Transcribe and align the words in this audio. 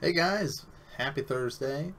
Hey 0.00 0.12
guys, 0.12 0.64
happy 0.96 1.22
Thursday. 1.22 1.92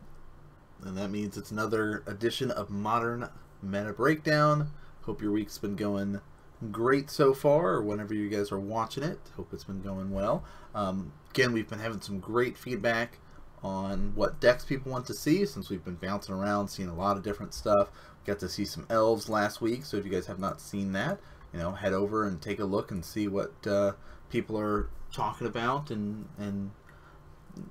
And 0.83 0.97
that 0.97 1.09
means 1.09 1.35
it's 1.35 1.51
another 1.51 2.01
edition 2.07 2.49
of 2.49 2.69
Modern 2.69 3.27
Meta 3.61 3.91
Breakdown. 3.91 4.71
Hope 5.01 5.21
your 5.21 5.33
week's 5.33 5.57
been 5.57 5.75
going 5.75 6.21
great 6.71 7.09
so 7.09 7.33
far, 7.33 7.71
or 7.73 7.81
whenever 7.81 8.13
you 8.13 8.29
guys 8.29 8.53
are 8.53 8.59
watching 8.59 9.03
it. 9.03 9.19
Hope 9.35 9.49
it's 9.51 9.65
been 9.65 9.81
going 9.81 10.11
well. 10.11 10.45
Um, 10.73 11.11
again, 11.31 11.51
we've 11.51 11.67
been 11.67 11.79
having 11.79 11.99
some 11.99 12.21
great 12.21 12.57
feedback 12.57 13.17
on 13.63 14.13
what 14.15 14.39
decks 14.39 14.63
people 14.63 14.93
want 14.93 15.05
to 15.07 15.13
see 15.13 15.45
since 15.45 15.69
we've 15.69 15.83
been 15.83 15.95
bouncing 15.95 16.33
around, 16.33 16.69
seeing 16.69 16.87
a 16.87 16.95
lot 16.95 17.17
of 17.17 17.23
different 17.23 17.53
stuff. 17.53 17.89
We 17.91 18.31
got 18.31 18.39
to 18.39 18.47
see 18.47 18.63
some 18.63 18.87
elves 18.89 19.27
last 19.27 19.59
week, 19.59 19.83
so 19.83 19.97
if 19.97 20.05
you 20.05 20.11
guys 20.11 20.27
have 20.27 20.39
not 20.39 20.61
seen 20.61 20.93
that, 20.93 21.19
you 21.51 21.59
know, 21.59 21.71
head 21.71 21.91
over 21.91 22.25
and 22.25 22.41
take 22.41 22.61
a 22.61 22.65
look 22.65 22.91
and 22.91 23.03
see 23.03 23.27
what 23.27 23.67
uh, 23.67 23.91
people 24.29 24.57
are 24.57 24.87
talking 25.11 25.47
about 25.47 25.91
and 25.91 26.29
and 26.37 26.71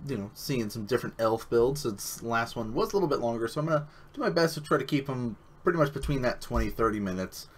you 0.06 0.16
know, 0.16 0.30
seeing 0.34 0.70
some 0.70 0.86
different 0.86 1.14
elf 1.18 1.48
builds. 1.48 1.82
Since 1.82 2.22
last 2.22 2.56
one 2.56 2.74
was 2.74 2.92
a 2.92 2.96
little 2.96 3.08
bit 3.08 3.20
longer, 3.20 3.48
so 3.48 3.60
I'm 3.60 3.66
going 3.66 3.80
to 3.80 3.86
do 4.12 4.20
my 4.20 4.30
best 4.30 4.54
to 4.54 4.60
try 4.60 4.78
to 4.78 4.84
keep 4.84 5.06
them 5.06 5.36
pretty 5.64 5.78
much 5.78 5.92
between 5.92 6.22
that 6.22 6.40
20-30 6.40 7.00
minutes. 7.00 7.48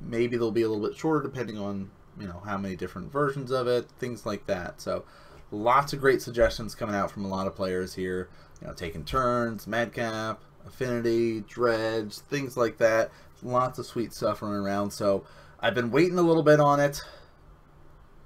Maybe 0.00 0.36
they'll 0.36 0.50
be 0.50 0.62
a 0.62 0.68
little 0.68 0.86
bit 0.86 0.96
shorter 0.96 1.22
depending 1.22 1.58
on, 1.58 1.90
you 2.18 2.26
know, 2.26 2.42
how 2.44 2.58
many 2.58 2.76
different 2.76 3.10
versions 3.10 3.50
of 3.50 3.66
it, 3.66 3.88
things 3.98 4.26
like 4.26 4.46
that. 4.46 4.80
So 4.80 5.04
lots 5.50 5.92
of 5.92 6.00
great 6.00 6.20
suggestions 6.20 6.74
coming 6.74 6.94
out 6.94 7.10
from 7.10 7.24
a 7.24 7.28
lot 7.28 7.46
of 7.46 7.54
players 7.54 7.94
here. 7.94 8.28
You 8.60 8.68
know, 8.68 8.74
taking 8.74 9.04
turns, 9.04 9.66
Madcap, 9.66 10.40
Affinity, 10.66 11.40
Dredge, 11.42 12.14
things 12.14 12.56
like 12.56 12.78
that. 12.78 13.10
Lots 13.42 13.78
of 13.78 13.86
sweet 13.86 14.12
stuff 14.12 14.42
running 14.42 14.58
around. 14.58 14.90
So 14.90 15.24
I've 15.60 15.74
been 15.74 15.90
waiting 15.90 16.18
a 16.18 16.22
little 16.22 16.42
bit 16.42 16.60
on 16.60 16.80
it. 16.80 17.00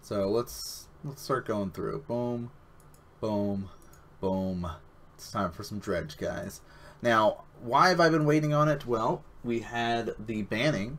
So 0.02 0.28
let's 0.28 0.88
let's 1.04 1.22
start 1.22 1.46
going 1.46 1.70
through. 1.70 2.04
Boom. 2.06 2.50
Boom. 3.20 3.68
Boom. 4.20 4.70
It's 5.14 5.30
time 5.30 5.50
for 5.50 5.64
some 5.64 5.78
dredge, 5.78 6.16
guys. 6.16 6.60
Now, 7.02 7.44
why 7.60 7.88
have 7.88 8.00
I 8.00 8.08
been 8.08 8.24
waiting 8.24 8.54
on 8.54 8.68
it? 8.68 8.86
Well, 8.86 9.24
we 9.42 9.60
had 9.60 10.14
the 10.18 10.42
banning 10.42 10.98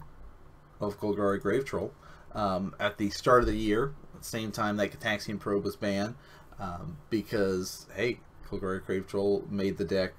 of 0.81 0.99
Golgari 0.99 1.41
Grave 1.41 1.65
Troll 1.65 1.93
um, 2.33 2.75
at 2.79 2.97
the 2.97 3.09
start 3.09 3.41
of 3.41 3.47
the 3.47 3.55
year, 3.55 3.93
same 4.21 4.51
time 4.51 4.77
that 4.77 4.91
Gitaxian 4.91 5.39
Probe 5.39 5.63
was 5.63 5.75
banned, 5.75 6.15
um, 6.59 6.97
because, 7.09 7.87
hey, 7.95 8.19
Golgari 8.49 8.85
Grave 8.85 9.07
Troll 9.07 9.45
made 9.49 9.77
the 9.77 9.85
deck 9.85 10.13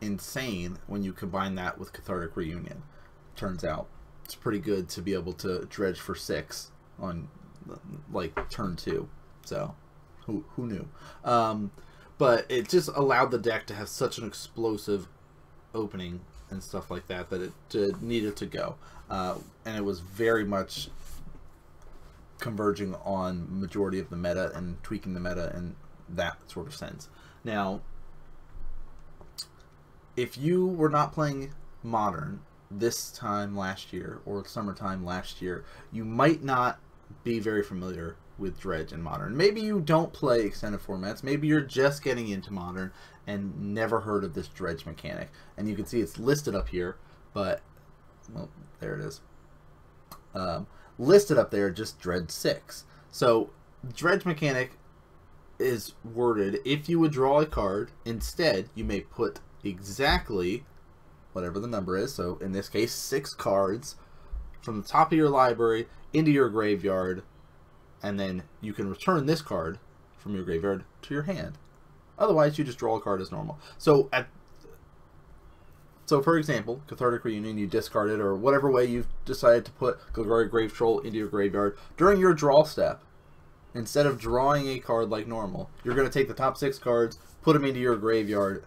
insane 0.00 0.78
when 0.86 1.02
you 1.02 1.12
combine 1.12 1.54
that 1.56 1.78
with 1.78 1.92
Cathartic 1.92 2.36
Reunion. 2.36 2.82
Turns 3.36 3.64
out 3.64 3.88
it's 4.24 4.34
pretty 4.34 4.58
good 4.58 4.88
to 4.90 5.02
be 5.02 5.12
able 5.12 5.34
to 5.34 5.66
dredge 5.66 6.00
for 6.00 6.14
six 6.14 6.70
on, 6.98 7.28
like, 8.12 8.48
turn 8.48 8.76
two. 8.76 9.08
So, 9.44 9.74
who 10.26 10.44
who 10.56 10.66
knew? 10.66 10.88
Um, 11.24 11.70
but 12.18 12.46
it 12.48 12.68
just 12.68 12.88
allowed 12.94 13.30
the 13.30 13.38
deck 13.38 13.66
to 13.66 13.74
have 13.74 13.88
such 13.88 14.18
an 14.18 14.26
explosive 14.26 15.08
opening 15.74 16.20
and 16.50 16.62
stuff 16.62 16.90
like 16.90 17.06
that 17.08 17.30
that 17.30 17.42
it 17.72 18.02
needed 18.02 18.36
to 18.36 18.46
go, 18.46 18.76
uh, 19.10 19.36
and 19.64 19.76
it 19.76 19.84
was 19.84 20.00
very 20.00 20.44
much 20.44 20.88
converging 22.38 22.94
on 23.04 23.46
majority 23.60 23.98
of 23.98 24.10
the 24.10 24.16
meta 24.16 24.52
and 24.54 24.82
tweaking 24.82 25.14
the 25.14 25.20
meta 25.20 25.52
in 25.56 25.74
that 26.08 26.36
sort 26.50 26.66
of 26.66 26.74
sense. 26.74 27.08
Now, 27.42 27.80
if 30.16 30.36
you 30.36 30.66
were 30.66 30.88
not 30.90 31.12
playing 31.12 31.52
modern 31.82 32.40
this 32.70 33.10
time 33.10 33.56
last 33.56 33.92
year 33.92 34.20
or 34.24 34.44
summertime 34.46 35.04
last 35.04 35.40
year, 35.40 35.64
you 35.92 36.04
might 36.04 36.42
not 36.42 36.78
be 37.22 37.38
very 37.38 37.62
familiar 37.62 38.16
with 38.38 38.58
Dredge 38.58 38.92
and 38.92 39.02
Modern. 39.02 39.36
Maybe 39.36 39.60
you 39.60 39.80
don't 39.80 40.12
play 40.12 40.42
extended 40.42 40.80
formats. 40.80 41.22
Maybe 41.22 41.46
you're 41.46 41.60
just 41.60 42.02
getting 42.02 42.28
into 42.28 42.52
Modern 42.52 42.92
and 43.26 43.74
never 43.74 44.00
heard 44.00 44.24
of 44.24 44.34
this 44.34 44.48
Dredge 44.48 44.86
mechanic. 44.86 45.30
And 45.56 45.68
you 45.68 45.76
can 45.76 45.86
see 45.86 46.00
it's 46.00 46.18
listed 46.18 46.54
up 46.54 46.68
here, 46.68 46.96
but, 47.32 47.60
well, 48.32 48.50
there 48.80 48.94
it 48.94 49.00
is. 49.00 49.20
Um, 50.34 50.66
listed 50.98 51.38
up 51.38 51.50
there, 51.50 51.70
just 51.70 52.00
Dredge 52.00 52.30
6. 52.30 52.84
So, 53.10 53.50
Dredge 53.94 54.24
mechanic 54.24 54.72
is 55.58 55.94
worded, 56.04 56.60
if 56.64 56.88
you 56.88 56.98
would 56.98 57.12
draw 57.12 57.40
a 57.40 57.46
card, 57.46 57.90
instead 58.04 58.68
you 58.74 58.84
may 58.84 59.00
put 59.00 59.40
exactly 59.62 60.64
whatever 61.32 61.58
the 61.58 61.68
number 61.68 61.96
is, 61.96 62.14
so 62.14 62.38
in 62.40 62.52
this 62.52 62.68
case, 62.68 62.92
six 62.92 63.34
cards 63.34 63.96
from 64.62 64.80
the 64.80 64.88
top 64.88 65.12
of 65.12 65.18
your 65.18 65.28
library 65.28 65.86
into 66.12 66.30
your 66.30 66.48
graveyard 66.48 67.22
and 68.04 68.20
then 68.20 68.42
you 68.60 68.74
can 68.74 68.88
return 68.88 69.24
this 69.24 69.40
card 69.40 69.78
from 70.18 70.34
your 70.34 70.44
graveyard 70.44 70.84
to 71.00 71.14
your 71.14 71.22
hand. 71.22 71.56
Otherwise, 72.18 72.58
you 72.58 72.62
just 72.62 72.78
draw 72.78 72.96
a 72.96 73.00
card 73.00 73.18
as 73.22 73.32
normal. 73.32 73.58
So 73.78 74.10
at 74.12 74.28
so 76.04 76.20
for 76.20 76.36
example, 76.36 76.82
Cathartic 76.86 77.24
Reunion, 77.24 77.56
you 77.56 77.66
discard 77.66 78.10
it, 78.10 78.20
or 78.20 78.34
whatever 78.34 78.70
way 78.70 78.84
you've 78.84 79.08
decided 79.24 79.64
to 79.64 79.70
put 79.72 79.98
Golgari 80.12 80.50
Grave 80.50 80.74
Troll 80.74 80.98
into 81.00 81.16
your 81.16 81.28
graveyard, 81.28 81.78
during 81.96 82.20
your 82.20 82.34
draw 82.34 82.62
step, 82.64 83.02
instead 83.74 84.04
of 84.04 84.20
drawing 84.20 84.68
a 84.68 84.78
card 84.80 85.08
like 85.08 85.26
normal, 85.26 85.70
you're 85.82 85.94
going 85.94 86.06
to 86.06 86.12
take 86.12 86.28
the 86.28 86.34
top 86.34 86.58
six 86.58 86.78
cards, 86.78 87.18
put 87.40 87.54
them 87.54 87.64
into 87.64 87.80
your 87.80 87.96
graveyard, 87.96 88.64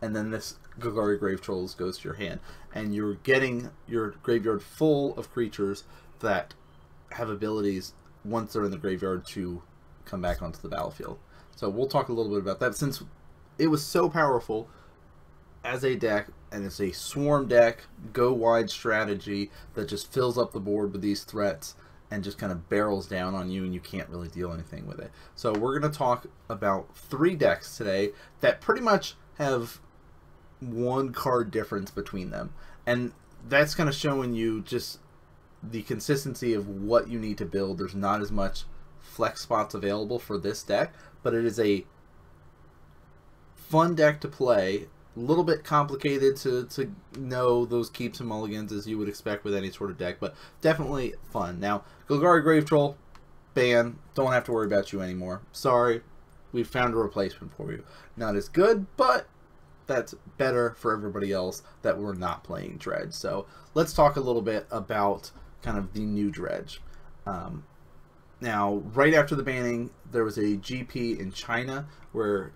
and 0.00 0.14
then 0.14 0.30
this 0.30 0.58
Golgari 0.78 1.18
Grave 1.18 1.40
Trolls 1.40 1.74
goes 1.74 1.98
to 1.98 2.04
your 2.04 2.14
hand. 2.14 2.38
And 2.72 2.94
you're 2.94 3.14
getting 3.14 3.70
your 3.88 4.10
graveyard 4.22 4.62
full 4.62 5.18
of 5.18 5.32
creatures 5.32 5.82
that 6.20 6.54
have 7.10 7.28
abilities 7.28 7.94
once 8.26 8.52
they're 8.52 8.64
in 8.64 8.70
the 8.70 8.76
graveyard 8.76 9.26
to 9.26 9.62
come 10.04 10.20
back 10.20 10.42
onto 10.42 10.60
the 10.60 10.68
battlefield. 10.68 11.18
So 11.54 11.68
we'll 11.68 11.88
talk 11.88 12.08
a 12.08 12.12
little 12.12 12.30
bit 12.30 12.40
about 12.40 12.60
that 12.60 12.76
since 12.76 13.02
it 13.58 13.68
was 13.68 13.82
so 13.84 14.08
powerful 14.08 14.68
as 15.64 15.84
a 15.84 15.96
deck 15.96 16.28
and 16.52 16.64
it's 16.64 16.80
a 16.80 16.92
swarm 16.92 17.48
deck, 17.48 17.84
go 18.12 18.32
wide 18.32 18.70
strategy 18.70 19.50
that 19.74 19.88
just 19.88 20.12
fills 20.12 20.38
up 20.38 20.52
the 20.52 20.60
board 20.60 20.92
with 20.92 21.02
these 21.02 21.24
threats 21.24 21.74
and 22.10 22.22
just 22.22 22.38
kind 22.38 22.52
of 22.52 22.68
barrels 22.68 23.06
down 23.06 23.34
on 23.34 23.50
you 23.50 23.64
and 23.64 23.74
you 23.74 23.80
can't 23.80 24.08
really 24.08 24.28
deal 24.28 24.52
anything 24.52 24.86
with 24.86 25.00
it. 25.00 25.10
So 25.34 25.52
we're 25.52 25.78
going 25.78 25.90
to 25.90 25.98
talk 25.98 26.26
about 26.48 26.96
three 26.96 27.34
decks 27.34 27.76
today 27.76 28.10
that 28.40 28.60
pretty 28.60 28.80
much 28.80 29.16
have 29.38 29.80
one 30.60 31.12
card 31.12 31.50
difference 31.50 31.90
between 31.90 32.30
them. 32.30 32.52
And 32.86 33.12
that's 33.48 33.74
kind 33.74 33.88
of 33.88 33.94
showing 33.94 34.34
you 34.34 34.62
just 34.62 35.00
the 35.70 35.82
consistency 35.82 36.54
of 36.54 36.68
what 36.68 37.08
you 37.08 37.18
need 37.18 37.38
to 37.38 37.44
build. 37.44 37.78
There's 37.78 37.94
not 37.94 38.20
as 38.20 38.30
much 38.30 38.64
flex 39.00 39.42
spots 39.42 39.74
available 39.74 40.18
for 40.18 40.38
this 40.38 40.62
deck, 40.62 40.92
but 41.22 41.34
it 41.34 41.44
is 41.44 41.58
a 41.58 41.84
fun 43.54 43.94
deck 43.94 44.20
to 44.20 44.28
play. 44.28 44.86
A 45.16 45.20
little 45.20 45.44
bit 45.44 45.64
complicated 45.64 46.36
to, 46.38 46.66
to 46.66 46.94
know 47.18 47.64
those 47.64 47.88
keeps 47.88 48.20
and 48.20 48.28
mulligans 48.28 48.70
as 48.70 48.86
you 48.86 48.98
would 48.98 49.08
expect 49.08 49.44
with 49.44 49.54
any 49.54 49.70
sort 49.70 49.90
of 49.90 49.96
deck, 49.96 50.18
but 50.20 50.34
definitely 50.60 51.14
fun. 51.32 51.58
Now, 51.58 51.84
Golgari 52.06 52.42
Grave 52.42 52.66
Troll, 52.66 52.98
ban. 53.54 53.98
Don't 54.14 54.32
have 54.32 54.44
to 54.44 54.52
worry 54.52 54.66
about 54.66 54.92
you 54.92 55.00
anymore. 55.00 55.40
Sorry, 55.52 56.02
we 56.52 56.62
found 56.62 56.92
a 56.92 56.98
replacement 56.98 57.56
for 57.56 57.72
you. 57.72 57.82
Not 58.16 58.36
as 58.36 58.48
good, 58.48 58.86
but 58.98 59.26
that's 59.86 60.14
better 60.36 60.74
for 60.78 60.92
everybody 60.92 61.32
else 61.32 61.62
that 61.82 61.98
we're 61.98 62.14
not 62.14 62.44
playing 62.44 62.76
Dredge. 62.76 63.12
So 63.12 63.46
let's 63.74 63.92
talk 63.92 64.16
a 64.16 64.20
little 64.20 64.42
bit 64.42 64.66
about 64.70 65.30
kind 65.62 65.78
of 65.78 65.92
the 65.92 66.00
new 66.00 66.30
dredge. 66.30 66.80
Um, 67.26 67.64
now, 68.40 68.82
right 68.92 69.14
after 69.14 69.34
the 69.34 69.42
banning, 69.42 69.90
there 70.10 70.24
was 70.24 70.36
a 70.38 70.56
GP 70.56 71.18
in 71.18 71.32
China 71.32 71.86
where 72.12 72.52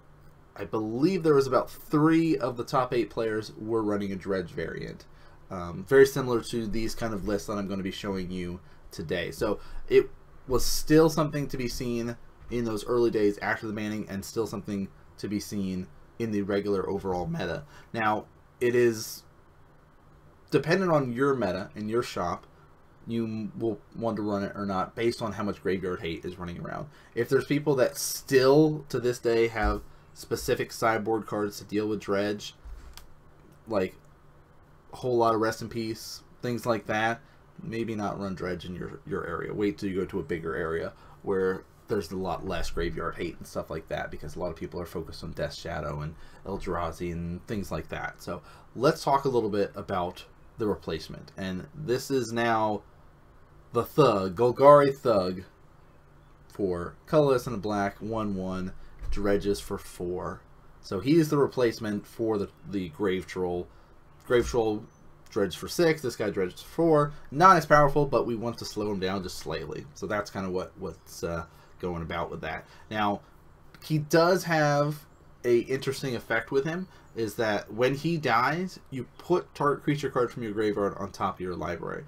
I 0.55 0.65
believe 0.65 1.23
there 1.23 1.35
was 1.35 1.47
about 1.47 1.71
three 1.71 2.37
of 2.37 2.57
the 2.57 2.65
top 2.65 2.93
eight 2.93 3.09
players 3.09 3.53
were 3.57 3.83
running 3.83 4.13
a 4.13 4.17
dredge 4.17 4.51
variant. 4.51 5.07
Um, 5.51 5.85
very 5.89 6.07
similar 6.07 6.43
to 6.43 6.67
these 6.67 6.95
kind 6.95 7.15
of 7.15 7.27
lists 7.27 7.47
that 7.47 7.55
I'm 7.55 7.67
going 7.67 7.79
to 7.79 7.85
be 7.85 7.91
showing 7.91 8.31
you 8.31 8.61
today. 8.91 9.31
So 9.31 9.59
it 9.89 10.11
was 10.47 10.65
still 10.65 11.09
something 11.09 11.49
to 11.49 11.57
be 11.57 11.69
seen 11.69 12.17
in 12.51 12.65
those 12.65 12.85
early 12.87 13.11
days 13.11 13.39
after 13.39 13.67
the 13.67 13.73
banning 13.73 14.07
and 14.09 14.25
still 14.25 14.47
something 14.47 14.89
to 15.19 15.29
be 15.29 15.41
seen 15.41 15.87
in 16.19 16.31
the 16.31 16.43
regular 16.43 16.89
overall 16.89 17.27
meta. 17.27 17.65
Now, 17.93 18.27
it 18.61 18.75
is 18.75 19.23
dependent 20.51 20.91
on 20.91 21.13
your 21.13 21.35
meta 21.35 21.71
and 21.75 21.89
your 21.89 22.03
shop 22.03 22.47
you 23.11 23.51
will 23.59 23.79
want 23.97 24.17
to 24.17 24.23
run 24.23 24.43
it 24.43 24.53
or 24.55 24.67
not 24.67 24.95
based 24.95 25.23
on 25.23 25.33
how 25.33 25.43
much 25.43 25.63
graveyard 25.63 26.01
hate 26.01 26.25
is 26.25 26.39
running 26.39 26.61
around. 26.61 26.89
If 27.15 27.29
there's 27.29 27.45
people 27.45 27.75
that 27.77 27.97
still 27.97 28.85
to 28.89 29.01
this 29.01 29.19
day 29.19 29.49
have 29.49 29.83
specific 30.15 30.73
sideboard 30.73 31.27
cards 31.27 31.59
to 31.59 31.65
deal 31.65 31.89
with 31.89 32.01
dredge, 32.01 32.55
like 33.67 33.95
a 34.93 34.97
whole 34.97 35.17
lot 35.17 35.35
of 35.35 35.41
rest 35.41 35.63
in 35.63 35.69
peace, 35.69 36.23
things 36.43 36.67
like 36.67 36.87
that, 36.87 37.21
maybe 37.63 37.95
not 37.95 38.21
run 38.21 38.35
dredge 38.35 38.65
in 38.65 38.75
your 38.75 39.01
your 39.07 39.27
area. 39.27 39.53
Wait 39.53 39.79
till 39.79 39.89
you 39.89 39.97
go 39.97 40.05
to 40.07 40.21
a 40.21 40.25
bigger 40.25 40.55
area 40.55 40.93
where 41.23 41.65
there's 41.89 42.13
a 42.13 42.17
lot 42.17 42.47
less 42.47 42.71
graveyard 42.71 43.17
hate 43.17 43.37
and 43.37 43.47
stuff 43.47 43.69
like 43.69 43.89
that 43.89 44.11
because 44.11 44.37
a 44.37 44.39
lot 44.39 44.51
of 44.51 44.57
people 44.57 44.81
are 44.81 44.87
focused 44.87 45.25
on 45.25 45.33
Death 45.33 45.55
Shadow 45.55 46.01
and 46.01 46.15
Eldrazi 46.47 47.13
and 47.13 47.45
things 47.47 47.71
like 47.71 47.89
that. 47.89 48.23
So 48.23 48.43
let's 48.77 49.03
talk 49.03 49.25
a 49.25 49.29
little 49.29 49.51
bit 49.51 49.73
about 49.75 50.25
the 50.57 50.69
replacement. 50.69 51.33
And 51.37 51.67
this 51.75 52.11
is 52.11 52.33
now 52.33 52.83
the 53.73 53.85
Thug, 53.85 54.37
Golgari 54.37 54.95
Thug, 54.95 55.45
for 56.49 56.95
colorless 57.07 57.47
and 57.47 57.63
black, 57.63 57.97
1 58.01 58.35
1. 58.35 58.73
dredges 59.11 59.61
for 59.61 59.79
four. 59.79 60.41
So 60.83 61.01
he 61.01 61.17
is 61.17 61.29
the 61.29 61.39
replacement 61.39 62.07
for 62.07 62.39
the, 62.39 62.49
the 62.69 62.89
Grave 62.91 63.27
Troll. 63.27 63.69
Grave 64.27 64.47
Troll 64.47 64.85
dredges 65.31 65.55
for 65.55 65.69
six. 65.69 66.03
This 66.03 66.17
guy 66.17 66.31
dredges 66.31 66.61
for 66.63 66.69
four. 66.69 67.13
Not 67.31 67.57
as 67.57 67.67
powerful, 67.67 68.07
but 68.07 68.27
we 68.27 68.35
want 68.35 68.59
to 68.59 68.65
slow 68.65 68.91
him 68.91 69.01
down 69.01 69.23
just 69.23 69.39
slightly. 69.39 69.87
So 69.95 70.07
that's 70.07 70.31
kind 70.31 70.47
of 70.47 70.53
what 70.53 70.73
what's 70.79 71.23
uh, 71.23 71.47
going 71.81 72.03
about 72.03 72.31
with 72.31 72.41
that. 72.43 72.67
Now, 72.91 73.21
he 73.85 73.99
does 73.99 74.45
have 74.45 75.07
a 75.45 75.59
interesting 75.61 76.15
effect 76.15 76.51
with 76.51 76.65
him 76.65 76.87
is 77.17 77.35
that 77.37 77.73
when 77.73 77.95
he 77.95 78.17
dies, 78.17 78.79
you 78.91 79.07
put 79.19 79.55
target 79.55 79.83
creature 79.83 80.11
card 80.11 80.31
from 80.31 80.43
your 80.43 80.53
graveyard 80.53 80.95
on 80.99 81.11
top 81.11 81.37
of 81.37 81.41
your 81.41 81.57
library. 81.57 82.05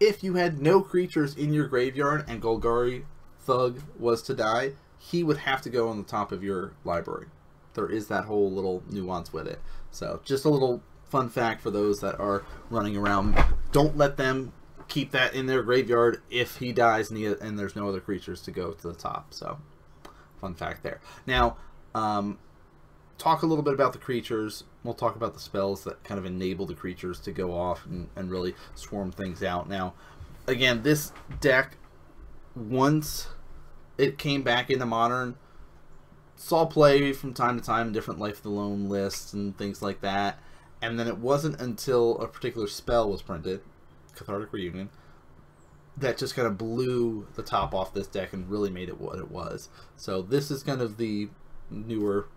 If 0.00 0.24
you 0.24 0.34
had 0.34 0.62
no 0.62 0.80
creatures 0.80 1.36
in 1.36 1.52
your 1.52 1.68
graveyard 1.68 2.24
and 2.26 2.42
Golgari 2.42 3.04
Thug 3.40 3.82
was 3.98 4.22
to 4.22 4.34
die, 4.34 4.72
he 4.98 5.22
would 5.22 5.36
have 5.38 5.60
to 5.62 5.70
go 5.70 5.88
on 5.88 5.98
the 5.98 6.04
top 6.04 6.32
of 6.32 6.42
your 6.42 6.72
library. 6.84 7.26
There 7.74 7.88
is 7.88 8.08
that 8.08 8.24
whole 8.24 8.50
little 8.50 8.82
nuance 8.88 9.32
with 9.32 9.46
it. 9.46 9.60
So 9.90 10.20
just 10.24 10.46
a 10.46 10.48
little 10.48 10.82
fun 11.04 11.28
fact 11.28 11.60
for 11.60 11.70
those 11.70 12.00
that 12.00 12.18
are 12.18 12.44
running 12.70 12.96
around. 12.96 13.38
Don't 13.72 13.96
let 13.96 14.16
them 14.16 14.52
keep 14.88 15.10
that 15.10 15.34
in 15.34 15.46
their 15.46 15.62
graveyard 15.62 16.22
if 16.30 16.56
he 16.56 16.72
dies 16.72 17.10
and, 17.10 17.18
he, 17.18 17.26
and 17.26 17.58
there's 17.58 17.76
no 17.76 17.88
other 17.88 18.00
creatures 18.00 18.40
to 18.42 18.50
go 18.50 18.72
to 18.72 18.88
the 18.88 18.94
top. 18.94 19.34
So 19.34 19.58
fun 20.40 20.54
fact 20.54 20.82
there. 20.82 21.00
Now, 21.26 21.58
um, 21.94 22.38
talk 23.18 23.42
a 23.42 23.46
little 23.46 23.62
bit 23.62 23.74
about 23.74 23.92
the 23.92 23.98
creatures. 23.98 24.64
We'll 24.82 24.94
talk 24.94 25.16
about 25.16 25.34
the 25.34 25.40
spells 25.40 25.84
that 25.84 26.02
kind 26.04 26.18
of 26.18 26.24
enable 26.24 26.66
the 26.66 26.74
creatures 26.74 27.20
to 27.20 27.32
go 27.32 27.52
off 27.52 27.84
and, 27.84 28.08
and 28.16 28.30
really 28.30 28.54
swarm 28.74 29.12
things 29.12 29.42
out. 29.42 29.68
Now, 29.68 29.94
again, 30.46 30.82
this 30.82 31.12
deck, 31.40 31.76
once 32.54 33.28
it 33.98 34.16
came 34.16 34.42
back 34.42 34.70
into 34.70 34.86
Modern, 34.86 35.36
saw 36.36 36.64
play 36.64 37.12
from 37.12 37.34
time 37.34 37.58
to 37.58 37.64
time 37.64 37.88
in 37.88 37.92
different 37.92 38.18
Life 38.18 38.38
of 38.38 38.42
the 38.42 38.50
Loam 38.50 38.88
lists 38.88 39.34
and 39.34 39.56
things 39.58 39.82
like 39.82 40.00
that. 40.00 40.38
And 40.80 40.98
then 40.98 41.06
it 41.06 41.18
wasn't 41.18 41.60
until 41.60 42.18
a 42.18 42.26
particular 42.26 42.66
spell 42.66 43.10
was 43.10 43.20
printed, 43.20 43.60
Cathartic 44.14 44.50
Reunion, 44.50 44.88
that 45.98 46.16
just 46.16 46.34
kind 46.34 46.48
of 46.48 46.56
blew 46.56 47.26
the 47.34 47.42
top 47.42 47.74
off 47.74 47.92
this 47.92 48.06
deck 48.06 48.32
and 48.32 48.50
really 48.50 48.70
made 48.70 48.88
it 48.88 48.98
what 48.98 49.18
it 49.18 49.30
was. 49.30 49.68
So 49.96 50.22
this 50.22 50.50
is 50.50 50.62
kind 50.62 50.80
of 50.80 50.96
the 50.96 51.28
newer 51.70 52.28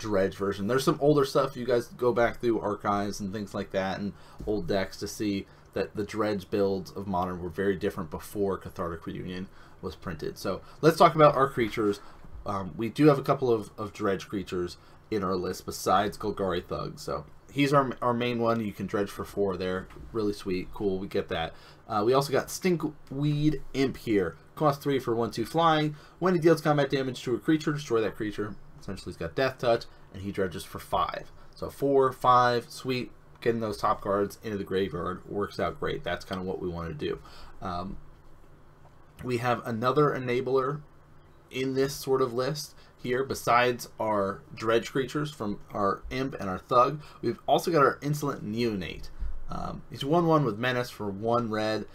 dredge 0.00 0.34
version. 0.34 0.66
There's 0.66 0.84
some 0.84 0.98
older 1.00 1.24
stuff. 1.24 1.56
You 1.56 1.66
guys 1.66 1.86
go 1.86 2.12
back 2.12 2.40
through 2.40 2.60
archives 2.60 3.20
and 3.20 3.32
things 3.32 3.54
like 3.54 3.70
that 3.70 4.00
and 4.00 4.12
old 4.46 4.66
decks 4.66 4.96
to 4.98 5.06
see 5.06 5.46
that 5.74 5.94
the 5.94 6.02
dredge 6.02 6.50
builds 6.50 6.90
of 6.90 7.06
modern 7.06 7.40
were 7.40 7.50
very 7.50 7.76
different 7.76 8.10
before 8.10 8.58
Cathartic 8.58 9.06
Reunion 9.06 9.46
was 9.80 9.94
printed. 9.94 10.36
So 10.38 10.62
let's 10.80 10.96
talk 10.96 11.14
about 11.14 11.36
our 11.36 11.48
creatures. 11.48 12.00
Um, 12.44 12.72
we 12.76 12.88
do 12.88 13.06
have 13.06 13.18
a 13.18 13.22
couple 13.22 13.52
of, 13.52 13.70
of 13.78 13.92
dredge 13.92 14.26
creatures 14.26 14.78
in 15.10 15.22
our 15.22 15.36
list 15.36 15.66
besides 15.66 16.18
Golgari 16.18 16.64
Thug. 16.64 16.98
So 16.98 17.24
he's 17.52 17.72
our, 17.72 17.92
our 18.02 18.14
main 18.14 18.40
one. 18.40 18.64
You 18.64 18.72
can 18.72 18.86
dredge 18.86 19.10
for 19.10 19.24
four 19.24 19.56
there. 19.56 19.86
Really 20.12 20.32
sweet. 20.32 20.72
Cool. 20.72 20.98
We 20.98 21.06
get 21.06 21.28
that. 21.28 21.54
Uh, 21.88 22.02
we 22.04 22.12
also 22.12 22.32
got 22.32 22.48
Stinkweed 22.48 23.60
Imp 23.74 23.96
here. 23.96 24.36
Cost 24.54 24.82
three 24.82 24.98
for 24.98 25.14
one, 25.14 25.30
two 25.30 25.44
flying. 25.44 25.96
When 26.18 26.34
he 26.34 26.40
deals 26.40 26.60
combat 26.60 26.90
damage 26.90 27.22
to 27.22 27.34
a 27.34 27.38
creature, 27.38 27.72
destroy 27.72 28.00
that 28.00 28.16
creature. 28.16 28.56
Essentially, 28.80 29.12
he's 29.12 29.18
got 29.18 29.34
Death 29.34 29.58
Touch, 29.58 29.84
and 30.12 30.22
he 30.22 30.32
dredges 30.32 30.64
for 30.64 30.78
five. 30.78 31.30
So 31.54 31.70
four, 31.70 32.10
five, 32.12 32.70
sweet. 32.70 33.12
Getting 33.40 33.60
those 33.60 33.78
top 33.78 34.02
cards 34.02 34.38
into 34.42 34.58
the 34.58 34.64
graveyard 34.64 35.22
works 35.26 35.58
out 35.58 35.80
great. 35.80 36.04
That's 36.04 36.24
kind 36.24 36.40
of 36.40 36.46
what 36.46 36.60
we 36.60 36.68
want 36.68 36.88
to 36.88 36.94
do. 36.94 37.20
Um, 37.62 37.96
we 39.22 39.38
have 39.38 39.66
another 39.66 40.10
enabler 40.10 40.80
in 41.50 41.74
this 41.74 41.94
sort 41.94 42.22
of 42.22 42.32
list 42.32 42.74
here 43.02 43.24
besides 43.24 43.88
our 43.98 44.42
dredge 44.54 44.92
creatures 44.92 45.32
from 45.32 45.58
our 45.72 46.02
imp 46.10 46.34
and 46.34 46.48
our 46.48 46.58
thug 46.58 47.00
we've 47.22 47.40
also 47.46 47.70
got 47.70 47.82
our 47.82 47.98
insolent 48.02 48.44
neonate 48.44 49.08
um, 49.50 49.82
he's 49.90 50.02
1-1 50.02 50.44
with 50.44 50.58
menace 50.58 50.90
for 50.90 51.08
one 51.10 51.50
red 51.50 51.86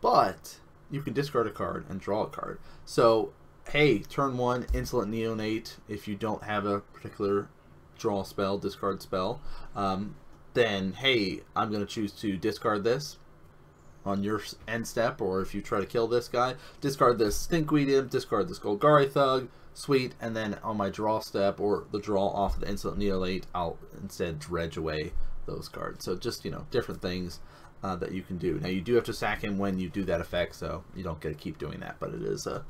but 0.00 0.58
you 0.90 1.02
can 1.02 1.12
discard 1.12 1.46
a 1.46 1.50
card 1.50 1.84
and 1.88 2.00
draw 2.00 2.22
a 2.22 2.28
card 2.28 2.58
so 2.84 3.32
hey 3.70 3.98
turn 3.98 4.36
one 4.36 4.66
insolent 4.72 5.10
neonate 5.10 5.76
if 5.88 6.06
you 6.06 6.14
don't 6.14 6.44
have 6.44 6.66
a 6.66 6.80
particular 6.80 7.48
draw 7.98 8.22
spell 8.22 8.58
discard 8.58 9.00
spell 9.00 9.40
um, 9.74 10.14
then 10.54 10.92
hey 10.92 11.40
i'm 11.56 11.70
going 11.70 11.80
to 11.80 11.86
choose 11.86 12.12
to 12.12 12.36
discard 12.36 12.84
this 12.84 13.16
on 14.04 14.22
your 14.22 14.42
end 14.68 14.86
step, 14.86 15.20
or 15.20 15.40
if 15.40 15.54
you 15.54 15.62
try 15.62 15.80
to 15.80 15.86
kill 15.86 16.06
this 16.06 16.28
guy, 16.28 16.54
discard 16.80 17.18
this 17.18 17.46
Stinkweed 17.46 17.88
Imp, 17.90 18.10
discard 18.10 18.48
this 18.48 18.58
Golgari 18.58 19.10
Thug, 19.10 19.48
sweet, 19.72 20.14
and 20.20 20.36
then 20.36 20.58
on 20.62 20.76
my 20.76 20.90
draw 20.90 21.20
step, 21.20 21.58
or 21.58 21.84
the 21.90 21.98
draw 21.98 22.28
off 22.28 22.54
of 22.54 22.60
the 22.60 22.68
Insolent 22.68 22.98
Neonate, 22.98 23.44
I'll 23.54 23.78
instead 24.00 24.38
dredge 24.38 24.76
away 24.76 25.12
those 25.46 25.68
cards. 25.68 26.04
So 26.04 26.16
just, 26.16 26.44
you 26.44 26.50
know, 26.50 26.66
different 26.70 27.02
things 27.02 27.40
uh, 27.82 27.96
that 27.96 28.12
you 28.12 28.22
can 28.22 28.38
do. 28.38 28.58
Now 28.60 28.68
you 28.68 28.80
do 28.80 28.94
have 28.94 29.04
to 29.04 29.12
sack 29.12 29.42
him 29.42 29.58
when 29.58 29.78
you 29.78 29.88
do 29.88 30.04
that 30.04 30.20
effect, 30.20 30.54
so 30.54 30.84
you 30.94 31.02
don't 31.02 31.20
get 31.20 31.30
to 31.30 31.34
keep 31.34 31.58
doing 31.58 31.80
that, 31.80 31.96
but 31.98 32.14
it 32.14 32.22
is 32.22 32.46
a 32.46 32.64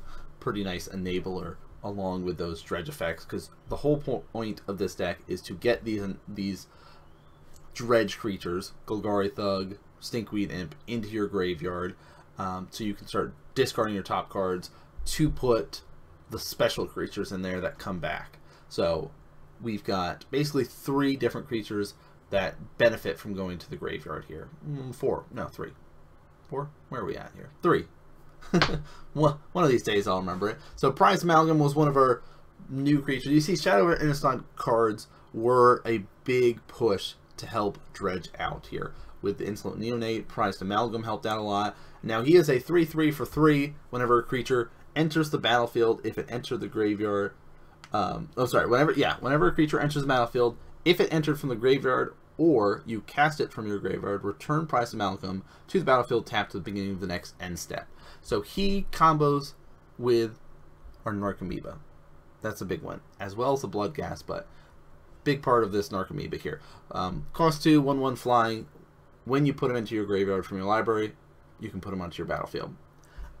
pretty 0.45 0.63
nice 0.63 0.87
enabler 0.87 1.55
along 1.83 2.23
with 2.23 2.37
those 2.37 2.61
dredge 2.61 2.87
effects, 2.87 3.25
because 3.25 3.49
the 3.67 3.77
whole 3.77 3.97
point 3.97 4.61
of 4.67 4.77
this 4.77 4.93
deck 4.93 5.17
is 5.27 5.41
to 5.41 5.53
get 5.55 5.83
these, 5.83 6.03
these 6.27 6.67
dredge 7.73 8.19
creatures, 8.19 8.73
Golgari 8.85 9.33
Thug, 9.33 9.77
Stinkweed 9.99 10.51
Imp 10.51 10.75
into 10.85 11.09
your 11.09 11.25
graveyard 11.25 11.95
um, 12.37 12.67
so 12.69 12.83
you 12.83 12.93
can 12.93 13.07
start 13.07 13.33
discarding 13.55 13.95
your 13.95 14.03
top 14.03 14.29
cards 14.29 14.69
to 15.05 15.31
put 15.31 15.81
the 16.29 16.37
special 16.37 16.85
creatures 16.85 17.31
in 17.31 17.41
there 17.41 17.59
that 17.59 17.79
come 17.79 17.97
back. 17.97 18.37
So 18.69 19.09
we've 19.59 19.83
got 19.83 20.25
basically 20.29 20.65
three 20.65 21.15
different 21.15 21.47
creatures 21.47 21.95
that 22.29 22.77
benefit 22.77 23.17
from 23.17 23.33
going 23.33 23.57
to 23.57 23.69
the 23.69 23.77
graveyard 23.77 24.25
here. 24.27 24.49
Mm, 24.67 24.93
four, 24.93 25.25
no, 25.31 25.47
three. 25.47 25.71
Four? 26.49 26.69
Where 26.89 27.01
are 27.01 27.05
we 27.05 27.17
at 27.17 27.31
here? 27.35 27.49
Three. 27.63 27.85
one, 29.13 29.37
of 29.55 29.69
these 29.69 29.83
days 29.83 30.07
I'll 30.07 30.19
remember 30.19 30.49
it. 30.49 30.57
So 30.75 30.91
Prized 30.91 31.23
Amalgam 31.23 31.59
was 31.59 31.75
one 31.75 31.87
of 31.87 31.95
our 31.95 32.21
new 32.69 33.01
creatures. 33.01 33.31
You 33.31 33.41
see 33.41 33.55
Shadow 33.55 33.85
Renaissance 33.85 34.43
cards 34.55 35.07
were 35.33 35.81
a 35.85 36.03
big 36.23 36.65
push 36.67 37.13
to 37.37 37.45
help 37.45 37.77
dredge 37.93 38.29
out 38.39 38.67
here 38.67 38.93
with 39.21 39.37
the 39.37 39.45
Insolent 39.45 39.79
Neonate. 39.79 40.27
Prized 40.27 40.61
Amalgam 40.61 41.03
helped 41.03 41.25
out 41.25 41.37
a 41.37 41.41
lot. 41.41 41.75
Now 42.01 42.21
he 42.21 42.35
is 42.35 42.49
a 42.49 42.59
3-3 42.59 43.13
for 43.13 43.25
3 43.25 43.73
whenever 43.89 44.19
a 44.19 44.23
creature 44.23 44.69
enters 44.95 45.29
the 45.29 45.37
battlefield 45.37 46.01
if 46.05 46.17
it 46.17 46.27
entered 46.29 46.61
the 46.61 46.67
graveyard. 46.67 47.33
Um, 47.91 48.29
oh, 48.37 48.45
sorry. 48.45 48.67
Whenever, 48.67 48.91
yeah, 48.93 49.17
whenever 49.19 49.47
a 49.47 49.51
creature 49.51 49.79
enters 49.79 50.01
the 50.01 50.07
battlefield, 50.07 50.57
if 50.85 50.99
it 50.99 51.11
entered 51.11 51.39
from 51.39 51.49
the 51.49 51.55
graveyard 51.55 52.13
or 52.37 52.83
you 52.85 53.01
cast 53.01 53.39
it 53.39 53.51
from 53.51 53.67
your 53.67 53.79
graveyard, 53.79 54.23
return 54.23 54.67
Prized 54.67 54.93
Amalgam 54.93 55.43
to 55.67 55.79
the 55.79 55.85
battlefield 55.85 56.25
tapped 56.25 56.53
at 56.53 56.63
the 56.63 56.71
beginning 56.71 56.91
of 56.91 56.99
the 56.99 57.07
next 57.07 57.33
end 57.39 57.59
step. 57.59 57.87
So 58.25 58.41
he 58.41 58.87
combos 58.91 59.53
with 59.99 60.39
our 61.05 61.13
Narcomoeba. 61.13 61.77
That's 62.41 62.59
a 62.59 62.65
big 62.65 62.81
one, 62.81 63.01
as 63.19 63.35
well 63.35 63.53
as 63.53 63.61
the 63.61 63.69
Bloodghast, 63.69 64.23
but 64.25 64.47
big 65.23 65.43
part 65.43 65.63
of 65.63 65.71
this 65.71 65.89
Narcomoeba 65.89 66.41
here. 66.41 66.59
Um, 66.89 67.27
cost 67.33 67.61
2, 67.61 67.79
1 67.79 67.99
1 67.99 68.15
flying, 68.15 68.65
when 69.25 69.45
you 69.45 69.53
put 69.53 69.67
them 69.67 69.77
into 69.77 69.93
your 69.93 70.05
graveyard 70.05 70.43
from 70.43 70.57
your 70.57 70.65
library, 70.65 71.13
you 71.59 71.69
can 71.69 71.79
put 71.79 71.91
them 71.91 72.01
onto 72.01 72.17
your 72.17 72.27
battlefield. 72.27 72.73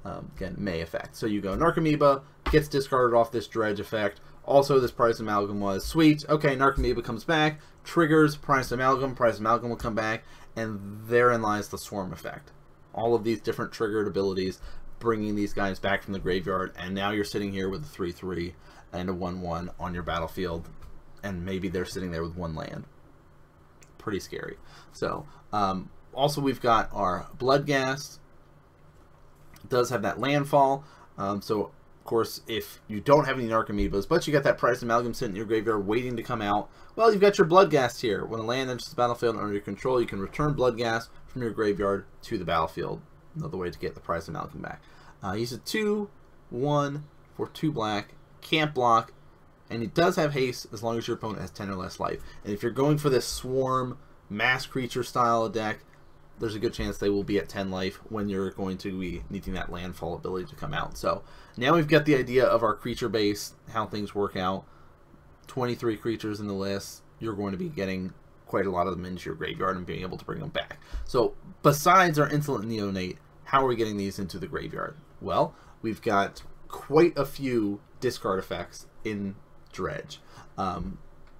Um, 0.03 0.31
again, 0.35 0.53
May 0.59 0.81
effect. 0.81 1.15
So 1.15 1.25
you 1.25 1.41
go 1.41 1.57
Narcomoeba, 1.57 2.21
gets 2.51 2.67
discarded 2.67 3.17
off 3.17 3.31
this 3.31 3.47
Dredge 3.47 3.79
effect. 3.79 4.21
Also, 4.43 4.79
this 4.79 4.91
Prized 4.91 5.19
Amalgam 5.19 5.61
was 5.61 5.83
sweet. 5.83 6.29
Okay, 6.29 6.55
Narcomoeba 6.55 7.03
comes 7.03 7.23
back, 7.23 7.59
triggers 7.83 8.35
Prized 8.35 8.71
Amalgam, 8.71 9.15
Prized 9.15 9.39
Amalgam 9.39 9.69
will 9.69 9.77
come 9.77 9.95
back, 9.95 10.25
and 10.55 11.07
therein 11.07 11.41
lies 11.41 11.69
the 11.69 11.79
Swarm 11.79 12.13
effect. 12.13 12.51
All 12.95 13.13
of 13.13 13.23
these 13.23 13.39
different 13.39 13.71
triggered 13.71 14.07
abilities 14.07 14.59
bringing 14.97 15.35
these 15.35 15.53
guys 15.53 15.77
back 15.79 16.01
from 16.01 16.13
the 16.13 16.19
graveyard, 16.19 16.73
and 16.79 16.95
now 16.95 17.11
you're 17.11 17.23
sitting 17.25 17.51
here 17.51 17.69
with 17.69 17.83
a 17.83 17.97
3-3 17.97 18.53
and 18.91 19.09
a 19.09 19.13
1-1 19.13 19.69
on 19.79 19.93
your 19.93 20.01
battlefield, 20.01 20.67
and 21.21 21.45
maybe 21.45 21.67
they're 21.67 21.85
sitting 21.85 22.09
there 22.09 22.23
with 22.23 22.35
one 22.35 22.55
land 22.55 22.85
pretty 24.05 24.19
scary. 24.19 24.55
So, 24.93 25.25
um, 25.51 25.89
also 26.13 26.39
we've 26.39 26.61
got 26.61 26.89
our 26.93 27.27
Bloodghast. 27.37 28.19
It 29.63 29.69
does 29.69 29.89
have 29.89 30.03
that 30.03 30.19
landfall. 30.19 30.85
Um, 31.17 31.41
so, 31.41 31.71
course, 32.05 32.41
if 32.47 32.79
you 32.87 33.01
don't 33.01 33.25
have 33.25 33.37
any 33.37 33.47
Narcomoebas, 33.47 34.07
but 34.07 34.25
you 34.25 34.33
got 34.33 34.43
that 34.43 34.57
Prized 34.57 34.83
Amalgam 34.83 35.13
sitting 35.13 35.33
in 35.33 35.37
your 35.37 35.45
graveyard 35.45 35.85
waiting 35.85 36.15
to 36.15 36.23
come 36.23 36.41
out, 36.41 36.69
well, 36.95 37.11
you've 37.11 37.21
got 37.21 37.37
your 37.37 37.47
Bloodghast 37.47 38.01
here. 38.01 38.23
When 38.25 38.39
a 38.39 38.43
land 38.43 38.69
enters 38.69 38.87
the 38.87 38.95
battlefield 38.95 39.35
under 39.35 39.51
your 39.51 39.61
control, 39.61 39.99
you 39.99 40.07
can 40.07 40.19
return 40.19 40.53
Bloodghast 40.53 41.09
from 41.27 41.41
your 41.41 41.51
graveyard 41.51 42.05
to 42.23 42.37
the 42.37 42.45
battlefield. 42.45 43.01
Another 43.35 43.57
way 43.57 43.69
to 43.69 43.79
get 43.79 43.95
the 43.95 43.99
Prized 43.99 44.29
Amalgam 44.29 44.61
back. 44.61 44.81
Uh, 45.21 45.33
he's 45.33 45.51
a 45.51 45.57
2, 45.57 46.09
1 46.49 47.03
for 47.35 47.49
2 47.49 47.71
black, 47.71 48.13
can't 48.41 48.73
block, 48.73 49.11
and 49.69 49.83
it 49.83 49.93
does 49.93 50.15
have 50.15 50.33
haste 50.33 50.67
as 50.71 50.83
long 50.83 50.97
as 50.97 51.07
your 51.07 51.17
opponent 51.17 51.41
has 51.41 51.51
10 51.51 51.69
or 51.69 51.75
less 51.75 51.99
life. 51.99 52.21
And 52.43 52.53
if 52.53 52.63
you're 52.63 52.71
going 52.71 52.97
for 52.97 53.09
this 53.09 53.25
swarm 53.25 53.97
mass 54.29 54.65
creature 54.65 55.03
style 55.03 55.49
deck, 55.49 55.79
there's 56.39 56.55
a 56.55 56.59
good 56.59 56.73
chance 56.73 56.97
they 56.97 57.09
will 57.09 57.23
be 57.23 57.37
at 57.37 57.47
10 57.47 57.71
life 57.71 57.99
when 58.09 58.27
you're 58.27 58.51
going 58.51 58.77
to 58.79 58.99
be 58.99 59.23
needing 59.29 59.53
that 59.53 59.71
landfall 59.71 60.15
ability 60.15 60.45
to 60.47 60.55
come 60.55 60.73
out. 60.73 60.97
So 60.97 61.23
now 61.57 61.73
we've 61.75 61.87
got 61.87 62.05
the 62.05 62.15
idea 62.15 62.45
of 62.45 62.63
our 62.63 62.75
creature 62.75 63.09
base, 63.09 63.53
how 63.71 63.85
things 63.85 64.13
work 64.13 64.35
out. 64.35 64.65
23 65.47 65.95
creatures 65.97 66.39
in 66.39 66.47
the 66.47 66.53
list. 66.53 67.03
You're 67.19 67.35
going 67.35 67.51
to 67.51 67.57
be 67.57 67.69
getting 67.69 68.13
quite 68.45 68.65
a 68.65 68.71
lot 68.71 68.87
of 68.87 68.95
them 68.95 69.05
into 69.05 69.25
your 69.25 69.35
graveyard 69.35 69.77
and 69.77 69.85
being 69.85 70.01
able 70.01 70.17
to 70.17 70.25
bring 70.25 70.39
them 70.39 70.49
back. 70.49 70.79
So 71.05 71.35
besides 71.63 72.19
our 72.19 72.29
Insolent 72.29 72.65
Neonate, 72.65 73.17
how 73.45 73.63
are 73.63 73.67
we 73.67 73.75
getting 73.75 73.97
these 73.97 74.19
into 74.19 74.37
the 74.37 74.47
graveyard? 74.47 74.97
Well, 75.21 75.55
we've 75.81 76.01
got 76.01 76.43
quite 76.67 77.17
a 77.17 77.25
few 77.25 77.79
discard 77.99 78.39
effects 78.39 78.87
in 79.03 79.35
Dredge. 79.71 80.19
Um, 80.57 80.97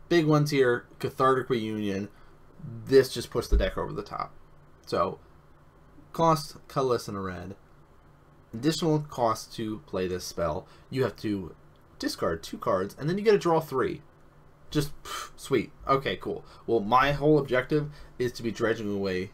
big 0.07 0.25
ones 0.25 0.51
here, 0.51 0.85
Cathartic 0.99 1.49
Reunion. 1.49 2.09
This 2.85 3.13
just 3.13 3.29
puts 3.29 3.47
the 3.47 3.57
deck 3.57 3.77
over 3.77 3.91
the 3.91 4.03
top. 4.03 4.33
So, 4.85 5.19
cost, 6.13 6.57
colorless, 6.67 7.07
and 7.07 7.17
a 7.17 7.19
red. 7.19 7.55
Additional 8.53 8.99
cost 8.99 9.53
to 9.55 9.79
play 9.85 10.07
this 10.07 10.23
spell. 10.23 10.67
You 10.89 11.03
have 11.03 11.15
to 11.17 11.55
discard 11.99 12.43
two 12.43 12.57
cards, 12.57 12.95
and 12.97 13.09
then 13.09 13.17
you 13.17 13.23
get 13.23 13.31
to 13.31 13.37
draw 13.37 13.59
three. 13.59 14.01
Just 14.71 14.91
sweet. 15.35 15.71
Okay, 15.87 16.15
cool. 16.17 16.43
Well, 16.67 16.79
my 16.79 17.11
whole 17.11 17.37
objective 17.37 17.89
is 18.19 18.31
to 18.33 18.43
be 18.43 18.51
dredging 18.51 18.93
away 18.93 19.31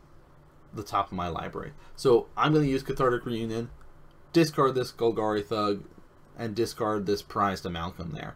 the 0.74 0.84
top 0.84 1.08
of 1.08 1.13
my 1.13 1.27
library. 1.27 1.74
So 1.96 2.27
I'm 2.38 2.53
going 2.53 2.65
to 2.65 2.72
use 2.72 2.84
Cathartic 2.84 3.25
Reunion, 3.25 3.70
discard 4.34 4.75
this 4.75 4.91
Golgari 4.91 5.46
Thug, 5.46 5.84
and 6.38 6.55
discard 6.55 7.05
this 7.05 7.22
Prized 7.22 7.65
Amalgam 7.65 8.12
there. 8.12 8.36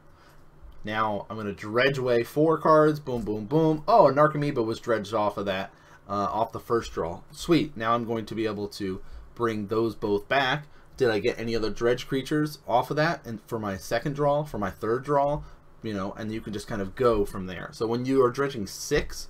Now 0.83 1.25
I'm 1.29 1.35
going 1.35 1.47
to 1.47 1.53
dredge 1.53 1.97
away 1.97 2.23
four 2.23 2.57
cards. 2.57 2.99
Boom, 2.99 3.23
boom, 3.23 3.45
boom. 3.45 3.83
Oh, 3.87 4.11
Narcomoeba 4.13 4.63
was 4.63 4.79
dredged 4.79 5.13
off 5.13 5.37
of 5.37 5.45
that, 5.45 5.71
uh, 6.07 6.13
off 6.31 6.51
the 6.51 6.59
first 6.59 6.93
draw. 6.93 7.21
Sweet. 7.31 7.75
Now 7.75 7.93
I'm 7.93 8.05
going 8.05 8.25
to 8.25 8.35
be 8.35 8.45
able 8.45 8.67
to 8.69 9.01
bring 9.33 9.67
those 9.67 9.95
both 9.95 10.27
back. 10.27 10.67
Did 10.97 11.09
I 11.09 11.19
get 11.19 11.37
any 11.37 11.55
other 11.55 11.69
dredge 11.69 12.07
creatures 12.07 12.59
off 12.67 12.89
of 12.89 12.97
that? 12.97 13.25
And 13.25 13.41
for 13.47 13.59
my 13.59 13.77
second 13.77 14.13
draw, 14.15 14.43
for 14.43 14.57
my 14.57 14.69
third 14.69 15.03
draw, 15.03 15.43
you 15.83 15.93
know, 15.93 16.13
and 16.13 16.31
you 16.31 16.41
can 16.41 16.53
just 16.53 16.67
kind 16.67 16.81
of 16.81 16.95
go 16.95 17.25
from 17.25 17.47
there. 17.47 17.69
So 17.73 17.85
when 17.85 18.05
you 18.05 18.23
are 18.23 18.31
dredging 18.31 18.65
six, 18.65 19.27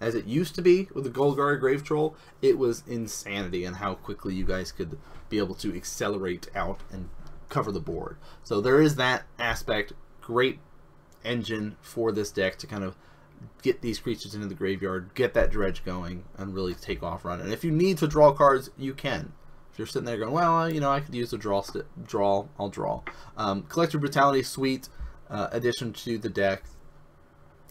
as 0.00 0.14
it 0.14 0.26
used 0.26 0.54
to 0.56 0.62
be 0.62 0.88
with 0.94 1.04
the 1.04 1.10
Golgari 1.10 1.58
Grave 1.58 1.82
Troll, 1.82 2.16
it 2.42 2.58
was 2.58 2.82
insanity 2.86 3.64
and 3.64 3.76
how 3.76 3.94
quickly 3.94 4.34
you 4.34 4.44
guys 4.44 4.72
could 4.72 4.98
be 5.28 5.38
able 5.38 5.54
to 5.56 5.74
accelerate 5.74 6.48
out 6.54 6.80
and 6.92 7.08
cover 7.48 7.72
the 7.72 7.80
board. 7.80 8.16
So 8.42 8.60
there 8.60 8.82
is 8.82 8.96
that 8.96 9.24
aspect. 9.38 9.92
Great 10.20 10.58
engine 11.24 11.76
for 11.80 12.12
this 12.12 12.30
deck 12.30 12.58
to 12.58 12.66
kind 12.66 12.84
of 12.84 12.96
get 13.62 13.82
these 13.82 13.98
creatures 13.98 14.34
into 14.34 14.46
the 14.46 14.54
graveyard, 14.54 15.10
get 15.14 15.34
that 15.34 15.50
dredge 15.50 15.84
going, 15.84 16.24
and 16.36 16.54
really 16.54 16.74
take 16.74 17.02
off 17.02 17.24
running. 17.24 17.44
And 17.44 17.52
if 17.52 17.64
you 17.64 17.70
need 17.70 17.98
to 17.98 18.06
draw 18.06 18.32
cards, 18.32 18.70
you 18.76 18.94
can. 18.94 19.32
If 19.72 19.78
you're 19.78 19.86
sitting 19.86 20.06
there 20.06 20.16
going, 20.16 20.32
well, 20.32 20.70
you 20.72 20.80
know, 20.80 20.90
I 20.90 21.00
could 21.00 21.14
use 21.14 21.32
a 21.32 21.38
draw, 21.38 21.62
draw, 22.06 22.46
I'll 22.58 22.70
draw. 22.70 23.02
Um, 23.36 23.64
Collective 23.64 24.00
Brutality, 24.00 24.42
sweet 24.42 24.88
uh, 25.28 25.48
addition 25.52 25.92
to 25.92 26.16
the 26.18 26.30
deck 26.30 26.62